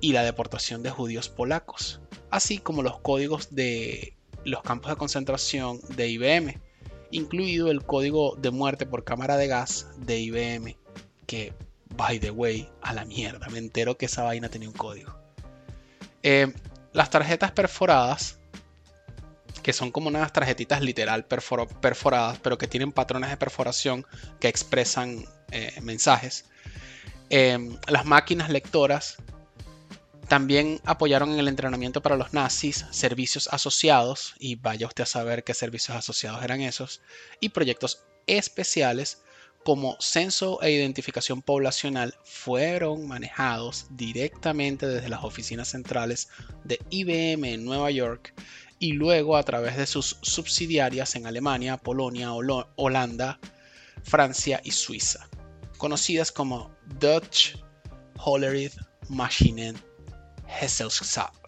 y 0.00 0.12
la 0.12 0.24
deportación 0.24 0.82
de 0.82 0.90
judíos 0.90 1.28
polacos, 1.28 2.00
así 2.30 2.58
como 2.58 2.82
los 2.82 2.98
códigos 3.00 3.54
de 3.54 4.16
los 4.44 4.62
campos 4.62 4.90
de 4.90 4.96
concentración 4.96 5.80
de 5.96 6.08
IBM, 6.08 6.60
incluido 7.12 7.70
el 7.70 7.84
código 7.84 8.36
de 8.36 8.50
muerte 8.50 8.86
por 8.86 9.04
cámara 9.04 9.36
de 9.36 9.46
gas 9.46 9.86
de 9.98 10.18
IBM, 10.18 10.76
que, 11.26 11.52
by 11.96 12.18
the 12.18 12.30
way, 12.30 12.70
a 12.82 12.92
la 12.92 13.04
mierda, 13.04 13.48
me 13.48 13.58
entero 13.58 13.96
que 13.96 14.06
esa 14.06 14.22
vaina 14.22 14.48
tenía 14.48 14.68
un 14.68 14.74
código. 14.74 15.18
Eh, 16.22 16.52
las 16.92 17.10
tarjetas 17.10 17.52
perforadas, 17.52 18.38
que 19.62 19.72
son 19.72 19.90
como 19.90 20.08
unas 20.08 20.32
tarjetitas 20.32 20.80
literal 20.80 21.24
perforadas, 21.24 22.38
pero 22.42 22.58
que 22.58 22.66
tienen 22.66 22.92
patrones 22.92 23.30
de 23.30 23.36
perforación 23.36 24.06
que 24.40 24.48
expresan 24.48 25.24
eh, 25.50 25.78
mensajes. 25.82 26.46
Eh, 27.30 27.58
las 27.86 28.04
máquinas 28.04 28.50
lectoras 28.50 29.16
también 30.28 30.80
apoyaron 30.84 31.32
en 31.32 31.38
el 31.38 31.48
entrenamiento 31.48 32.02
para 32.02 32.16
los 32.16 32.32
nazis 32.32 32.86
servicios 32.90 33.48
asociados, 33.52 34.34
y 34.38 34.56
vaya 34.56 34.86
usted 34.86 35.04
a 35.04 35.06
saber 35.06 35.44
qué 35.44 35.54
servicios 35.54 35.96
asociados 35.96 36.42
eran 36.42 36.60
esos, 36.60 37.02
y 37.40 37.50
proyectos 37.50 38.04
especiales 38.26 39.22
como 39.64 39.96
censo 40.00 40.60
e 40.62 40.70
identificación 40.70 41.42
poblacional 41.42 42.14
fueron 42.24 43.06
manejados 43.06 43.86
directamente 43.90 44.86
desde 44.86 45.08
las 45.08 45.24
oficinas 45.24 45.68
centrales 45.68 46.28
de 46.64 46.78
IBM 46.90 47.44
en 47.44 47.64
Nueva 47.64 47.90
York 47.90 48.34
y 48.78 48.92
luego 48.92 49.36
a 49.36 49.44
través 49.44 49.76
de 49.76 49.86
sus 49.86 50.18
subsidiarias 50.22 51.14
en 51.14 51.26
Alemania, 51.26 51.76
Polonia, 51.76 52.32
Holanda, 52.32 53.38
Francia 54.02 54.60
y 54.64 54.72
Suiza, 54.72 55.28
conocidas 55.78 56.32
como 56.32 56.74
Dutch 56.98 57.56
Hollerith 58.18 58.74
Maschinen 59.08 59.76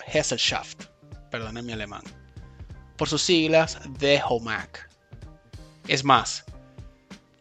Hesselschaft, 0.07 0.85
perdónenme 1.31 1.63
mi 1.63 1.73
alemán, 1.73 2.03
por 2.97 3.09
sus 3.09 3.23
siglas 3.23 3.81
de 3.99 4.23
HOMAC. 4.25 4.89
Es 5.89 6.05
más, 6.05 6.45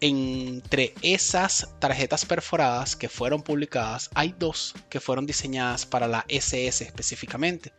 entre 0.05 0.93
esas 1.01 1.69
tarjetas 1.79 2.25
perforadas 2.25 2.97
que 2.97 3.07
fueron 3.07 3.41
publicadas, 3.41 4.09
hay 4.13 4.35
dos 4.37 4.75
que 4.89 4.99
fueron 4.99 5.25
diseñadas 5.25 5.85
para 5.85 6.09
la 6.09 6.25
SS 6.27 6.83
específicamente. 6.83 7.71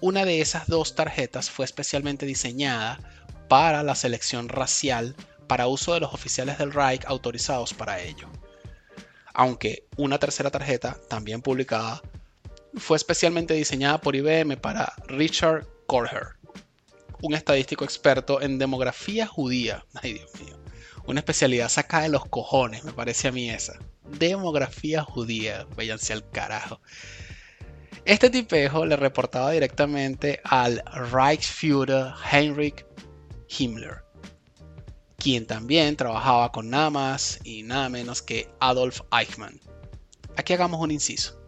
Una 0.00 0.24
de 0.24 0.40
esas 0.40 0.66
dos 0.66 0.96
tarjetas 0.96 1.50
fue 1.50 1.64
especialmente 1.64 2.26
diseñada 2.26 2.98
para 3.48 3.84
la 3.84 3.94
selección 3.94 4.48
racial 4.48 5.14
para 5.46 5.68
uso 5.68 5.94
de 5.94 6.00
los 6.00 6.12
oficiales 6.12 6.58
del 6.58 6.72
Reich 6.72 7.04
autorizados 7.06 7.72
para 7.74 8.00
ello. 8.00 8.28
Aunque 9.32 9.86
una 9.96 10.18
tercera 10.18 10.50
tarjeta, 10.50 10.98
también 11.08 11.42
publicada, 11.42 12.02
fue 12.74 12.96
especialmente 12.96 13.54
diseñada 13.54 14.00
por 14.00 14.16
IBM 14.16 14.56
para 14.56 14.94
Richard 15.06 15.64
Korher, 15.86 16.34
un 17.22 17.34
estadístico 17.34 17.84
experto 17.84 18.42
en 18.42 18.58
demografía 18.58 19.28
judía. 19.28 19.84
Ay, 19.94 20.14
Dios 20.14 20.30
mío. 20.40 20.61
Una 21.06 21.20
especialidad 21.20 21.68
saca 21.68 22.00
de 22.00 22.08
los 22.08 22.24
cojones, 22.26 22.84
me 22.84 22.92
parece 22.92 23.28
a 23.28 23.32
mí 23.32 23.50
esa. 23.50 23.78
Demografía 24.18 25.02
judía, 25.02 25.66
váyanse 25.76 26.12
al 26.12 26.28
carajo. 26.30 26.80
Este 28.04 28.30
tipejo 28.30 28.84
le 28.84 28.96
reportaba 28.96 29.52
directamente 29.52 30.40
al 30.44 30.82
Reichsführer 31.12 32.12
Heinrich 32.30 32.84
Himmler, 33.48 34.04
quien 35.18 35.46
también 35.46 35.96
trabajaba 35.96 36.50
con 36.50 36.70
nada 36.70 36.90
más 36.90 37.38
y 37.44 37.62
nada 37.62 37.88
menos 37.88 38.22
que 38.22 38.48
Adolf 38.58 39.02
Eichmann. 39.12 39.60
Aquí 40.36 40.52
hagamos 40.52 40.80
un 40.80 40.90
inciso. 40.90 41.41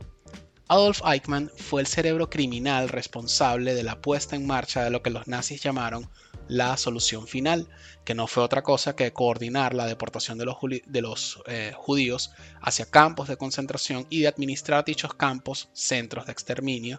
Adolf 0.69 1.03
Eichmann 1.05 1.51
fue 1.57 1.83
el 1.83 1.87
cerebro 1.87 2.31
criminal 2.31 2.89
responsable 2.89 3.75
de 3.75 3.83
la 3.83 4.01
puesta 4.01 4.35
en 4.35 4.47
marcha 4.47 4.83
de 4.83 4.91
lo 4.91 5.03
que 5.03 5.11
los 5.11 5.27
nazis 5.27 5.63
llamaron 5.63 6.09
la 6.49 6.79
solución 6.79 7.27
final, 7.27 7.69
que 8.05 8.15
no 8.15 8.27
fue 8.27 8.43
otra 8.43 8.63
cosa 8.63 8.97
que 8.97 9.13
coordinar 9.13 9.75
la 9.75 9.87
deportación 9.87 10.39
de 10.39 11.03
los, 11.03 11.43
eh, 11.47 11.73
judíos 11.77 12.31
hacia 12.63 12.87
campos 12.87 13.29
de 13.29 13.37
concentración 13.37 14.07
y 14.09 14.23
de 14.23 14.29
administrar 14.29 14.85
dichos 14.87 15.13
campos 15.13 15.69
centros 15.75 16.25
de 16.27 16.33
exterminio. 16.33 16.99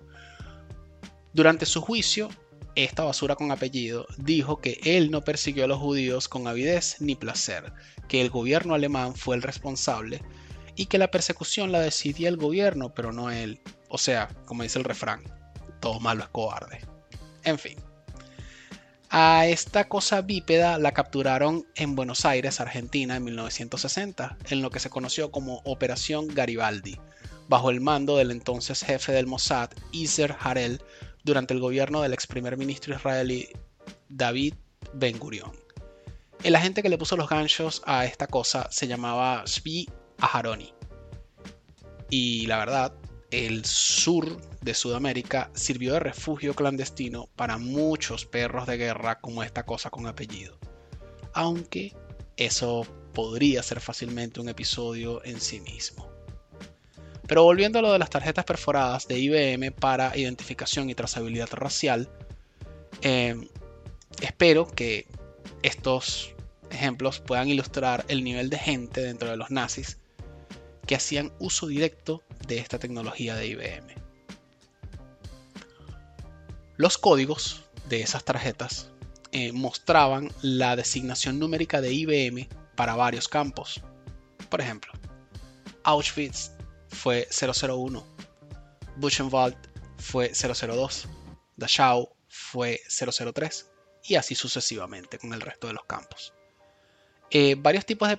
Durante 1.34 1.66
su 1.66 1.82
juicio, 1.82 2.30
esta 2.76 3.04
basura 3.04 3.36
con 3.36 3.52
apellido 3.52 4.06
dijo 4.18 4.62
que 4.62 4.80
él 4.84 5.10
no 5.10 5.24
persiguió 5.24 5.66
a 5.66 5.68
los 5.68 5.80
judíos 5.80 6.28
con 6.28 6.48
avidez 6.48 6.98
ni 7.00 7.16
placer, 7.16 7.74
que 8.08 8.22
el 8.22 8.30
gobierno 8.30 8.76
alemán 8.76 9.16
fue 9.16 9.36
el 9.36 9.42
responsable 9.42 10.22
y 10.76 10.88
que 10.88 10.98
la 10.98 11.12
persecución 11.12 11.72
la 11.72 11.80
decidía 11.80 12.30
el 12.30 12.38
gobierno, 12.38 12.94
pero 12.94 13.12
no 13.12 13.32
él. 13.32 13.62
O 13.90 13.98
sea, 13.98 14.30
como 14.46 14.64
dice 14.64 14.80
el 14.80 14.86
refrán, 14.86 15.24
todo 15.80 16.00
malo 16.00 16.24
es 16.24 16.30
cobarde. 16.30 16.82
En 17.44 17.58
fin. 17.58 17.78
A 19.10 19.46
esta 19.48 19.88
cosa 19.88 20.22
bípeda 20.22 20.78
la 20.78 20.92
capturaron 20.92 21.66
en 21.76 21.96
Buenos 21.96 22.26
Aires, 22.26 22.60
Argentina, 22.60 23.16
en 23.16 23.24
1960, 23.24 24.38
en 24.50 24.62
lo 24.62 24.72
que 24.72 24.80
se 24.80 24.90
conoció 24.90 25.32
como 25.32 25.62
Operación 25.64 26.28
Garibaldi, 26.28 27.00
bajo 27.48 27.70
el 27.70 27.80
mando 27.80 28.18
del 28.18 28.32
entonces 28.32 28.84
jefe 28.84 29.14
del 29.14 29.28
Mossad, 29.28 29.70
Iser 29.92 30.36
Harel, 30.40 30.82
durante 31.24 31.54
el 31.54 31.60
gobierno 31.60 32.02
del 32.02 32.14
ex 32.14 32.28
primer 32.28 32.58
ministro 32.58 32.94
israelí 32.94 33.50
David 34.10 34.56
Ben 34.94 35.18
Gurion. 35.18 35.52
El 36.44 36.56
agente 36.56 36.84
que 36.84 36.90
le 36.90 36.98
puso 36.98 37.16
los 37.16 37.30
ganchos 37.30 37.82
a 37.86 38.06
esta 38.06 38.28
cosa 38.28 38.68
se 38.70 38.88
llamaba 38.88 39.44
Zvi 39.48 39.88
a 40.20 40.26
Haroni. 40.28 40.74
Y 42.10 42.46
la 42.48 42.58
verdad, 42.58 42.94
el 43.32 43.66
sur 43.66 44.40
de 44.62 44.74
Sudamérica 44.74 45.52
sirvió 45.54 45.94
de 45.94 46.00
refugio 46.00 46.54
clandestino 46.54 47.28
para 47.36 47.58
muchos 47.58 48.26
perros 48.26 48.68
de 48.68 48.78
guerra 48.78 49.20
como 49.20 49.44
esta 49.44 49.66
cosa 49.66 49.90
con 49.90 50.08
apellido. 50.08 50.58
Aunque 51.34 51.94
eso 52.38 52.86
podría 53.14 53.64
ser 53.64 53.80
fácilmente 53.80 54.40
un 54.40 54.50
episodio 54.50 55.24
en 55.26 55.42
sí 55.42 55.60
mismo. 55.60 56.10
Pero 57.28 57.44
volviendo 57.44 57.80
a 57.80 57.82
lo 57.82 57.92
de 57.92 58.00
las 58.00 58.10
tarjetas 58.10 58.46
perforadas 58.46 59.08
de 59.08 59.20
IBM 59.20 59.72
para 59.72 60.16
identificación 60.16 60.90
y 60.90 60.96
trazabilidad 60.96 61.50
racial, 61.52 62.10
em, 63.02 63.48
espero 64.22 64.68
que 64.68 65.08
estos 65.64 66.36
ejemplos 66.70 67.20
puedan 67.20 67.50
ilustrar 67.50 68.06
el 68.08 68.24
nivel 68.24 68.50
de 68.50 68.60
gente 68.60 69.02
dentro 69.02 69.30
de 69.30 69.38
los 69.38 69.50
nazis 69.50 69.98
que 70.86 70.96
hacían 70.96 71.34
uso 71.40 71.68
directo 71.68 72.24
de 72.48 72.58
esta 72.58 72.80
tecnología 72.80 73.36
de 73.36 73.48
IBM. 73.48 73.96
Los 76.78 76.98
códigos 76.98 77.64
de 77.90 78.02
esas 78.02 78.24
tarjetas 78.26 78.92
eh, 79.32 79.52
mostraban 79.52 80.32
la 80.42 80.76
designación 80.76 81.40
numérica 81.40 81.82
de 81.82 81.94
IBM 81.94 82.48
para 82.76 82.96
varios 82.96 83.28
campos. 83.28 83.82
Por 84.50 84.62
ejemplo, 84.62 84.94
Auschwitz 85.84 86.52
fue 86.90 87.28
001, 87.30 88.06
Buchenwald 88.98 89.58
fue 89.98 90.32
002, 90.34 91.08
Dachau 91.56 92.16
fue 92.28 92.82
003 92.90 93.72
y 94.04 94.16
así 94.16 94.36
sucesivamente 94.36 95.18
con 95.18 95.34
el 95.34 95.42
resto 95.42 95.68
de 95.68 95.74
los 95.74 95.86
campos. 95.86 96.34
Eh, 97.32 97.56
varios 97.58 97.86
tipos 97.86 98.08
de, 98.08 98.16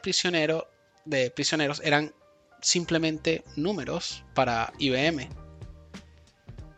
de 1.05 1.31
prisioneros 1.31 1.81
eran 1.85 2.15
simplemente 2.61 3.45
números 3.57 4.25
para 4.35 4.73
IBM, 4.79 5.29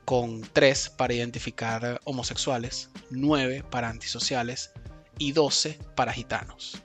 con 0.04 0.40
3 0.40 0.90
para 0.96 1.14
identificar 1.14 2.00
homosexuales, 2.04 2.90
9 3.10 3.64
para 3.70 3.90
antisociales 3.90 4.72
y 5.18 5.32
12 5.32 5.78
para 5.94 6.12
gitanos. 6.12 6.82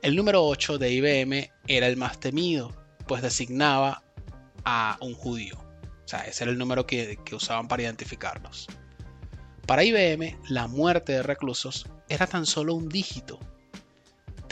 El 0.00 0.16
número 0.16 0.44
8 0.44 0.78
de 0.78 0.90
IBM 0.90 1.52
era 1.68 1.86
el 1.86 1.96
más 1.96 2.18
temido, 2.18 2.74
pues 3.06 3.22
designaba 3.22 4.02
a 4.64 4.96
un 5.00 5.14
judío. 5.14 5.58
O 5.58 6.08
sea, 6.08 6.20
ese 6.20 6.44
era 6.44 6.52
el 6.52 6.58
número 6.58 6.86
que, 6.86 7.18
que 7.24 7.34
usaban 7.34 7.68
para 7.68 7.82
identificarlos. 7.82 8.68
Para 9.66 9.84
IBM, 9.84 10.38
la 10.48 10.66
muerte 10.66 11.12
de 11.12 11.22
reclusos 11.22 11.86
era 12.08 12.26
tan 12.26 12.46
solo 12.46 12.74
un 12.74 12.88
dígito. 12.88 13.38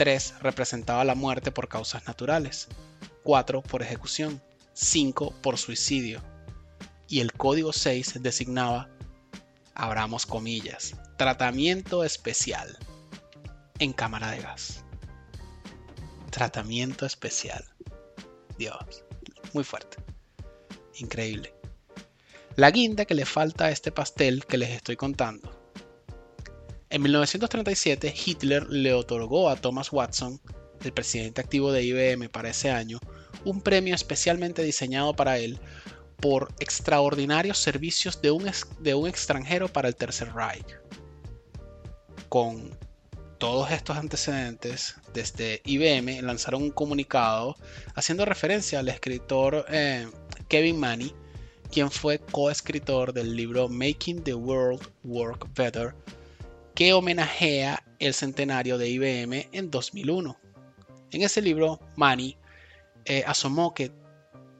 3 0.01 0.33
representaba 0.39 1.05
la 1.05 1.13
muerte 1.13 1.51
por 1.51 1.67
causas 1.67 2.07
naturales, 2.07 2.69
4 3.21 3.61
por 3.61 3.83
ejecución, 3.83 4.41
5 4.73 5.31
por 5.43 5.59
suicidio. 5.59 6.23
y 7.07 7.19
el 7.19 7.33
código 7.33 7.71
6 7.71 8.23
designaba, 8.23 8.89
abramos 9.75 10.25
comillas, 10.25 10.95
tratamiento 11.17 12.03
especial 12.03 12.79
en 13.77 13.93
cámara 13.93 14.31
de 14.31 14.39
gas. 14.39 14.83
Tratamiento 16.31 17.05
especial. 17.05 17.63
Dios, 18.57 19.03
muy 19.53 19.63
fuerte. 19.63 19.97
Increíble. 20.95 21.53
La 22.55 22.71
guinda 22.71 23.05
que 23.05 23.13
le 23.13 23.27
falta 23.27 23.65
a 23.65 23.71
este 23.71 23.91
pastel 23.91 24.47
que 24.47 24.57
les 24.57 24.71
estoy 24.71 24.95
contando. 24.95 25.60
En 26.91 27.01
1937, 27.03 28.13
Hitler 28.25 28.67
le 28.69 28.93
otorgó 28.93 29.49
a 29.49 29.55
Thomas 29.55 29.93
Watson, 29.93 30.41
el 30.83 30.91
presidente 30.91 31.39
activo 31.39 31.71
de 31.71 31.85
IBM 31.85 32.27
para 32.27 32.49
ese 32.49 32.69
año, 32.69 32.99
un 33.45 33.61
premio 33.61 33.95
especialmente 33.95 34.61
diseñado 34.61 35.15
para 35.15 35.37
él 35.37 35.57
por 36.17 36.53
extraordinarios 36.59 37.59
servicios 37.59 38.21
de 38.21 38.31
un, 38.31 39.07
extranjero 39.07 39.69
para 39.69 39.87
el 39.87 39.95
Tercer 39.95 40.33
Reich. 40.33 40.65
Con 42.27 42.77
todos 43.37 43.71
estos 43.71 43.95
antecedentes, 43.95 44.95
desde 45.13 45.61
IBM 45.63 46.21
lanzaron 46.21 46.61
un 46.61 46.71
comunicado 46.71 47.55
haciendo 47.95 48.25
referencia 48.25 48.79
al 48.79 48.89
escritor 48.89 49.65
eh, 49.69 50.09
Kevin 50.49 50.77
Manny, 50.77 51.15
quien 51.71 51.89
fue 51.89 52.19
coescritor 52.19 53.13
del 53.13 53.33
libro 53.33 53.69
Making 53.69 54.23
the 54.23 54.33
World 54.33 54.85
Work 55.05 55.47
Better, 55.55 55.95
que 56.75 56.93
homenajea 56.93 57.83
el 57.99 58.13
centenario 58.13 58.77
de 58.77 58.89
IBM 58.89 59.49
en 59.51 59.71
2001. 59.71 60.37
En 61.11 61.21
ese 61.21 61.41
libro, 61.41 61.79
Manny 61.95 62.37
eh, 63.05 63.23
asomó 63.25 63.73
que 63.73 63.91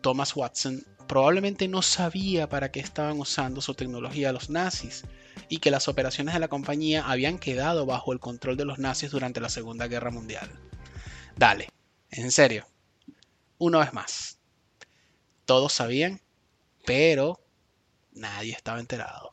Thomas 0.02 0.36
Watson 0.36 0.86
probablemente 1.08 1.68
no 1.68 1.82
sabía 1.82 2.50
para 2.50 2.72
qué 2.72 2.80
estaban 2.80 3.20
usando 3.20 3.62
su 3.62 3.74
tecnología 3.74 4.32
los 4.32 4.50
nazis 4.50 5.04
y 5.50 5.58
que 5.58 5.72
las 5.72 5.88
operaciones 5.88 6.34
de 6.34 6.40
la 6.40 6.48
compañía 6.48 7.06
habían 7.06 7.38
quedado 7.38 7.86
bajo 7.86 8.14
el 8.14 8.20
control 8.20 8.58
de 8.58 8.66
los 8.66 8.80
nazis 8.80 9.12
durante 9.12 9.42
la 9.42 9.50
Segunda 9.50 9.88
Guerra 9.88 10.12
Mundial. 10.12 10.50
Dale, 11.36 11.70
en 12.12 12.32
serio. 12.32 12.66
Una 13.58 13.80
vez 13.80 13.94
más. 13.94 14.40
Todos 15.46 15.74
sabían, 15.74 16.22
pero 16.86 17.40
nadie 18.14 18.54
estaba 18.54 18.80
enterado. 18.80 19.32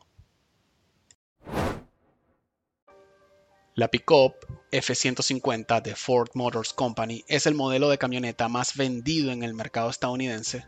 La 3.79 3.87
pickup 3.87 4.33
F-150 4.73 5.81
de 5.81 5.95
Ford 5.95 6.31
Motors 6.33 6.73
Company 6.73 7.23
es 7.29 7.45
el 7.45 7.55
modelo 7.55 7.87
de 7.87 7.97
camioneta 7.97 8.49
más 8.49 8.75
vendido 8.75 9.31
en 9.31 9.41
el 9.41 9.53
mercado 9.53 9.89
estadounidense. 9.89 10.65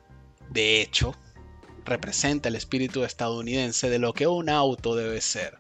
De 0.50 0.82
hecho, 0.82 1.14
representa 1.84 2.48
el 2.48 2.56
espíritu 2.56 3.04
estadounidense 3.04 3.90
de 3.90 4.00
lo 4.00 4.14
que 4.14 4.28
un 4.28 4.48
auto 4.48 4.96
debe 4.96 5.20
ser. 5.20 5.58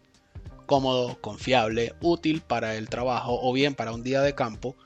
Cómodo, 0.66 1.20
confiable, 1.20 1.94
útil 2.00 2.40
para 2.40 2.76
el 2.76 2.88
trabajo 2.88 3.38
o 3.42 3.52
bien 3.52 3.76
para 3.76 3.92
un 3.92 4.02
día 4.02 4.22
de 4.22 4.34
campo. 4.34 4.78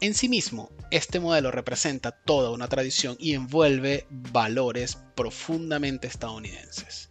En 0.00 0.14
sí 0.14 0.30
mismo, 0.30 0.70
este 0.90 1.20
modelo 1.20 1.50
representa 1.50 2.12
toda 2.12 2.50
una 2.50 2.66
tradición 2.66 3.14
y 3.20 3.34
envuelve 3.34 4.06
valores 4.08 4.96
profundamente 5.14 6.06
estadounidenses. 6.06 7.10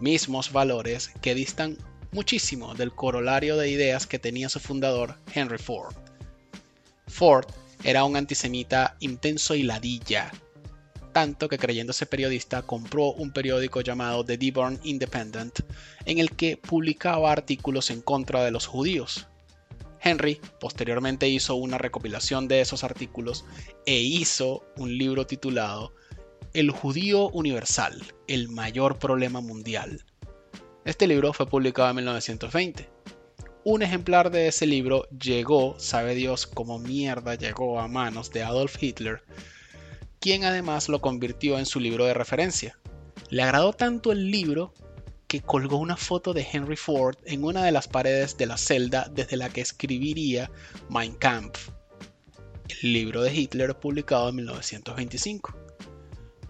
Mismos 0.00 0.50
valores 0.50 1.12
que 1.20 1.36
distan 1.36 1.78
muchísimo 2.12 2.74
del 2.74 2.94
corolario 2.94 3.56
de 3.56 3.70
ideas 3.70 4.06
que 4.06 4.18
tenía 4.18 4.48
su 4.48 4.60
fundador, 4.60 5.16
Henry 5.34 5.58
Ford. 5.58 5.94
Ford 7.08 7.46
era 7.82 8.04
un 8.04 8.16
antisemita 8.16 8.96
intenso 9.00 9.54
y 9.54 9.62
ladilla, 9.62 10.30
tanto 11.12 11.48
que 11.48 11.58
creyéndose 11.58 12.06
periodista 12.06 12.62
compró 12.62 13.12
un 13.12 13.32
periódico 13.32 13.80
llamado 13.80 14.24
The 14.24 14.38
Dearborn 14.38 14.78
Independent, 14.84 15.60
en 16.04 16.18
el 16.18 16.30
que 16.30 16.56
publicaba 16.56 17.32
artículos 17.32 17.90
en 17.90 18.02
contra 18.02 18.44
de 18.44 18.50
los 18.50 18.66
judíos. 18.66 19.26
Henry 20.00 20.40
posteriormente 20.60 21.28
hizo 21.28 21.54
una 21.54 21.78
recopilación 21.78 22.48
de 22.48 22.60
esos 22.60 22.82
artículos 22.82 23.44
e 23.86 24.00
hizo 24.00 24.64
un 24.76 24.96
libro 24.96 25.26
titulado 25.26 25.94
El 26.54 26.70
judío 26.70 27.28
universal, 27.28 28.02
el 28.26 28.48
mayor 28.48 28.98
problema 28.98 29.40
mundial, 29.40 30.04
este 30.84 31.06
libro 31.06 31.32
fue 31.32 31.46
publicado 31.46 31.90
en 31.90 31.96
1920. 31.96 32.88
Un 33.64 33.82
ejemplar 33.82 34.30
de 34.30 34.48
ese 34.48 34.66
libro 34.66 35.08
llegó, 35.10 35.78
sabe 35.78 36.16
Dios 36.16 36.48
cómo 36.48 36.80
mierda 36.80 37.36
llegó 37.36 37.78
a 37.78 37.86
manos 37.86 38.30
de 38.32 38.42
Adolf 38.42 38.82
Hitler, 38.82 39.22
quien 40.18 40.44
además 40.44 40.88
lo 40.88 41.00
convirtió 41.00 41.58
en 41.58 41.66
su 41.66 41.78
libro 41.78 42.04
de 42.04 42.14
referencia. 42.14 42.78
Le 43.30 43.42
agradó 43.42 43.72
tanto 43.72 44.10
el 44.10 44.30
libro 44.30 44.74
que 45.28 45.40
colgó 45.40 45.78
una 45.78 45.96
foto 45.96 46.34
de 46.34 46.46
Henry 46.52 46.76
Ford 46.76 47.16
en 47.24 47.44
una 47.44 47.64
de 47.64 47.72
las 47.72 47.86
paredes 47.86 48.36
de 48.36 48.46
la 48.46 48.58
celda 48.58 49.08
desde 49.12 49.36
la 49.36 49.48
que 49.48 49.60
escribiría 49.60 50.50
Mein 50.90 51.14
Kampf, 51.14 51.70
el 52.82 52.92
libro 52.92 53.22
de 53.22 53.32
Hitler 53.32 53.74
publicado 53.78 54.28
en 54.30 54.36
1925. 54.36 55.56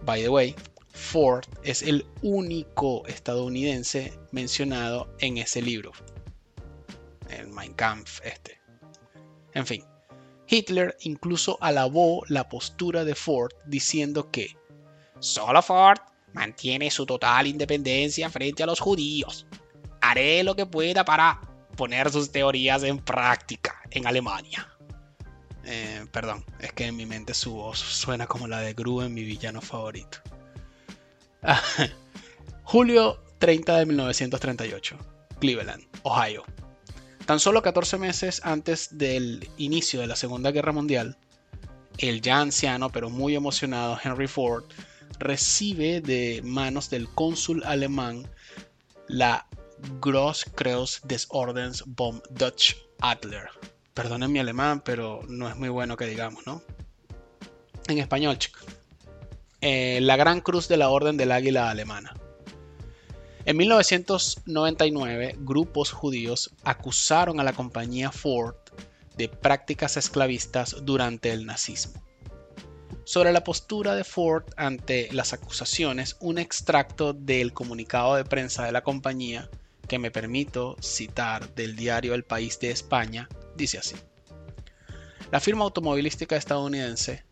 By 0.03 0.21
the 0.23 0.29
way, 0.29 0.55
Ford 0.93 1.45
es 1.63 1.81
el 1.81 2.05
único 2.21 3.05
estadounidense 3.07 4.17
mencionado 4.31 5.13
en 5.19 5.37
ese 5.39 5.61
libro. 5.61 5.91
El 7.29 7.47
Mein 7.47 7.73
Kampf 7.73 8.21
este. 8.23 8.61
En 9.53 9.65
fin, 9.65 9.83
Hitler 10.47 10.95
incluso 11.01 11.57
alabó 11.61 12.23
la 12.27 12.47
postura 12.47 13.03
de 13.03 13.15
Ford 13.15 13.51
diciendo 13.65 14.29
que 14.29 14.55
solo 15.19 15.61
Ford 15.61 15.99
mantiene 16.33 16.91
su 16.91 17.05
total 17.05 17.47
independencia 17.47 18.29
frente 18.29 18.63
a 18.63 18.67
los 18.67 18.79
judíos. 18.79 19.47
Haré 20.01 20.43
lo 20.43 20.55
que 20.55 20.65
pueda 20.65 21.03
para 21.03 21.41
poner 21.75 22.11
sus 22.11 22.31
teorías 22.31 22.83
en 22.83 22.99
práctica 22.99 23.81
en 23.89 24.05
Alemania. 24.05 24.69
Eh, 25.65 26.05
perdón, 26.11 26.45
es 26.59 26.71
que 26.73 26.85
en 26.85 26.95
mi 26.95 27.05
mente 27.05 27.33
su 27.33 27.53
voz 27.53 27.79
suena 27.79 28.27
como 28.27 28.47
la 28.47 28.59
de 28.59 28.73
Gru 28.73 29.01
en 29.01 29.13
mi 29.13 29.23
villano 29.23 29.61
favorito. 29.61 30.19
Julio 32.63 33.23
30 33.39 33.77
de 33.79 33.85
1938, 33.85 34.97
Cleveland, 35.39 35.83
Ohio. 36.03 36.43
Tan 37.25 37.39
solo 37.39 37.61
14 37.61 37.97
meses 37.97 38.41
antes 38.43 38.97
del 38.97 39.49
inicio 39.57 40.01
de 40.01 40.07
la 40.07 40.15
Segunda 40.15 40.51
Guerra 40.51 40.71
Mundial, 40.71 41.17
el 41.97 42.21
ya 42.21 42.39
anciano 42.39 42.89
pero 42.89 43.09
muy 43.09 43.35
emocionado 43.35 43.97
Henry 44.03 44.27
Ford 44.27 44.65
recibe 45.19 46.01
de 46.01 46.41
manos 46.43 46.89
del 46.89 47.07
cónsul 47.09 47.63
alemán 47.65 48.27
la 49.07 49.47
Grosskreuz 50.01 51.01
des 51.03 51.27
Ordens 51.29 51.83
vom 51.85 52.21
Dutch 52.31 52.75
Adler. 52.99 53.49
Perdonen 53.93 54.31
mi 54.31 54.39
alemán, 54.39 54.81
pero 54.83 55.21
no 55.27 55.47
es 55.47 55.55
muy 55.55 55.69
bueno 55.69 55.97
que 55.97 56.05
digamos, 56.05 56.45
¿no? 56.47 56.61
En 57.87 57.99
español, 57.99 58.37
chicos. 58.37 58.65
Eh, 59.65 60.01
la 60.01 60.17
Gran 60.17 60.41
Cruz 60.41 60.67
de 60.67 60.75
la 60.75 60.89
Orden 60.89 61.15
del 61.15 61.31
Águila 61.31 61.69
Alemana. 61.69 62.13
En 63.45 63.55
1999, 63.55 65.37
grupos 65.39 65.89
judíos 65.89 66.53
acusaron 66.65 67.39
a 67.39 67.45
la 67.45 67.53
compañía 67.53 68.11
Ford 68.11 68.57
de 69.15 69.29
prácticas 69.29 69.95
esclavistas 69.95 70.75
durante 70.81 71.31
el 71.31 71.45
nazismo. 71.45 72.03
Sobre 73.05 73.31
la 73.31 73.45
postura 73.45 73.95
de 73.95 74.03
Ford 74.03 74.43
ante 74.57 75.07
las 75.13 75.31
acusaciones, 75.31 76.17
un 76.19 76.39
extracto 76.39 77.13
del 77.13 77.53
comunicado 77.53 78.15
de 78.15 78.25
prensa 78.25 78.65
de 78.65 78.73
la 78.73 78.83
compañía, 78.83 79.49
que 79.87 79.97
me 79.97 80.11
permito 80.11 80.75
citar 80.81 81.55
del 81.55 81.77
diario 81.77 82.15
El 82.15 82.25
País 82.25 82.59
de 82.59 82.71
España, 82.71 83.29
dice 83.55 83.77
así. 83.77 83.95
La 85.31 85.39
firma 85.39 85.63
automovilística 85.63 86.35
estadounidense 86.35 87.23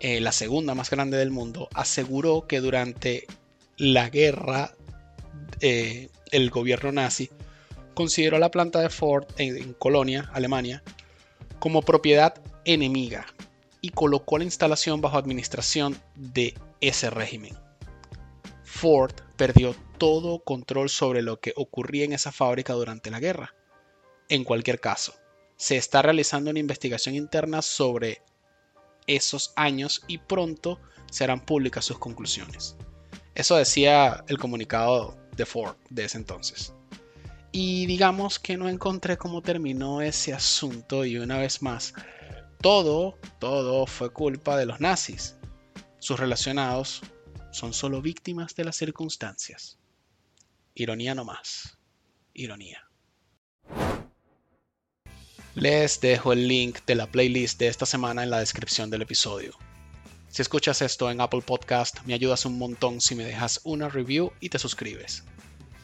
eh, 0.00 0.20
la 0.20 0.32
segunda 0.32 0.74
más 0.74 0.90
grande 0.90 1.18
del 1.18 1.30
mundo, 1.30 1.68
aseguró 1.74 2.46
que 2.46 2.60
durante 2.60 3.26
la 3.76 4.08
guerra 4.08 4.74
eh, 5.60 6.08
el 6.30 6.50
gobierno 6.50 6.90
nazi 6.90 7.30
consideró 7.94 8.38
la 8.38 8.50
planta 8.50 8.80
de 8.80 8.88
Ford 8.88 9.26
en, 9.36 9.74
Colonia, 9.74 10.30
Alemania, 10.32 10.82
como 11.58 11.82
propiedad 11.82 12.40
enemiga 12.64 13.26
y 13.82 13.90
colocó 13.90 14.38
la 14.38 14.44
instalación 14.44 15.02
bajo 15.02 15.18
administración 15.18 16.00
de 16.14 16.54
ese 16.80 17.10
régimen. 17.10 17.58
Ford 18.64 19.12
perdió 19.36 19.74
todo 19.98 20.42
control 20.42 20.88
sobre 20.88 21.20
lo 21.20 21.40
que 21.40 21.52
ocurría 21.56 22.06
en 22.06 22.14
esa 22.14 22.32
fábrica 22.32 22.72
durante 22.72 23.10
la 23.10 23.20
guerra. 23.20 23.54
En 24.30 24.44
cualquier 24.44 24.80
caso, 24.80 25.14
se 25.56 25.76
está 25.76 26.00
realizando 26.00 26.50
una 26.50 26.60
investigación 26.60 27.14
interna 27.14 27.60
sobre 27.60 28.22
esos 29.06 29.52
años 29.56 30.02
y 30.06 30.18
pronto 30.18 30.80
serán 31.10 31.40
públicas 31.40 31.84
sus 31.84 31.98
conclusiones. 31.98 32.76
Eso 33.34 33.56
decía 33.56 34.24
el 34.28 34.38
comunicado 34.38 35.16
de 35.36 35.46
Ford 35.46 35.76
de 35.88 36.04
ese 36.04 36.18
entonces. 36.18 36.74
Y 37.52 37.86
digamos 37.86 38.38
que 38.38 38.56
no 38.56 38.68
encontré 38.68 39.16
cómo 39.16 39.42
terminó 39.42 40.00
ese 40.00 40.32
asunto 40.32 41.04
y 41.04 41.18
una 41.18 41.38
vez 41.38 41.62
más, 41.62 41.94
todo, 42.60 43.18
todo 43.38 43.86
fue 43.86 44.12
culpa 44.12 44.56
de 44.56 44.66
los 44.66 44.80
nazis, 44.80 45.36
sus 45.98 46.20
relacionados 46.20 47.02
son 47.52 47.72
solo 47.72 48.00
víctimas 48.00 48.54
de 48.54 48.64
las 48.64 48.76
circunstancias. 48.76 49.78
Ironía 50.74 51.14
no 51.14 51.24
más. 51.24 51.78
Ironía. 52.32 52.89
Les 55.56 56.00
dejo 56.00 56.32
el 56.32 56.46
link 56.46 56.78
de 56.86 56.94
la 56.94 57.08
playlist 57.08 57.58
de 57.58 57.66
esta 57.66 57.84
semana 57.84 58.22
en 58.22 58.30
la 58.30 58.38
descripción 58.38 58.88
del 58.88 59.02
episodio. 59.02 59.52
Si 60.28 60.42
escuchas 60.42 60.80
esto 60.80 61.10
en 61.10 61.20
Apple 61.20 61.42
Podcast, 61.44 62.02
me 62.04 62.14
ayudas 62.14 62.44
un 62.44 62.56
montón 62.56 63.00
si 63.00 63.16
me 63.16 63.24
dejas 63.24 63.60
una 63.64 63.88
review 63.88 64.30
y 64.38 64.50
te 64.50 64.60
suscribes. 64.60 65.24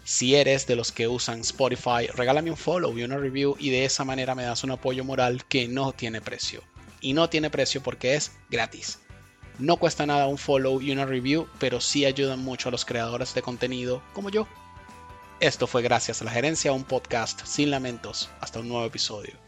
Si 0.05 0.37
eres 0.37 0.69
de 0.69 0.77
los 0.77 0.93
que 0.93 1.09
usan 1.09 1.41
Spotify, 1.41 2.07
regálame 2.15 2.53
un 2.53 2.57
follow 2.57 2.97
y 2.97 3.03
una 3.03 3.17
review 3.17 3.57
y 3.59 3.71
de 3.71 3.85
esa 3.85 4.05
manera 4.05 4.37
me 4.37 4.45
das 4.45 4.63
un 4.63 4.71
apoyo 4.71 5.03
moral 5.03 5.45
que 5.47 5.67
no 5.67 5.93
tiene 5.93 6.21
precio. 6.21 6.63
Y 7.01 7.13
no 7.13 7.29
tiene 7.29 7.51
precio 7.51 7.83
porque 7.83 8.15
es 8.15 8.31
gratis. 8.49 9.01
No 9.59 9.79
cuesta 9.79 10.07
nada 10.07 10.29
un 10.29 10.39
follow 10.39 10.81
y 10.81 10.93
una 10.93 11.07
review, 11.07 11.49
pero 11.59 11.81
sí 11.81 12.05
ayudan 12.05 12.39
mucho 12.39 12.69
a 12.69 12.73
los 12.73 12.85
creadores 12.85 13.35
de 13.35 13.43
contenido 13.43 14.01
como 14.13 14.31
yo. 14.31 14.47
Esto 15.41 15.67
fue 15.67 15.83
gracias 15.83 16.23
a 16.23 16.25
la 16.25 16.31
gerencia, 16.31 16.71
un 16.71 16.85
podcast 16.85 17.45
sin 17.45 17.73
lamentos. 17.73 18.31
Hasta 18.41 18.61
un 18.61 18.69
nuevo 18.69 18.87
episodio. 18.87 19.46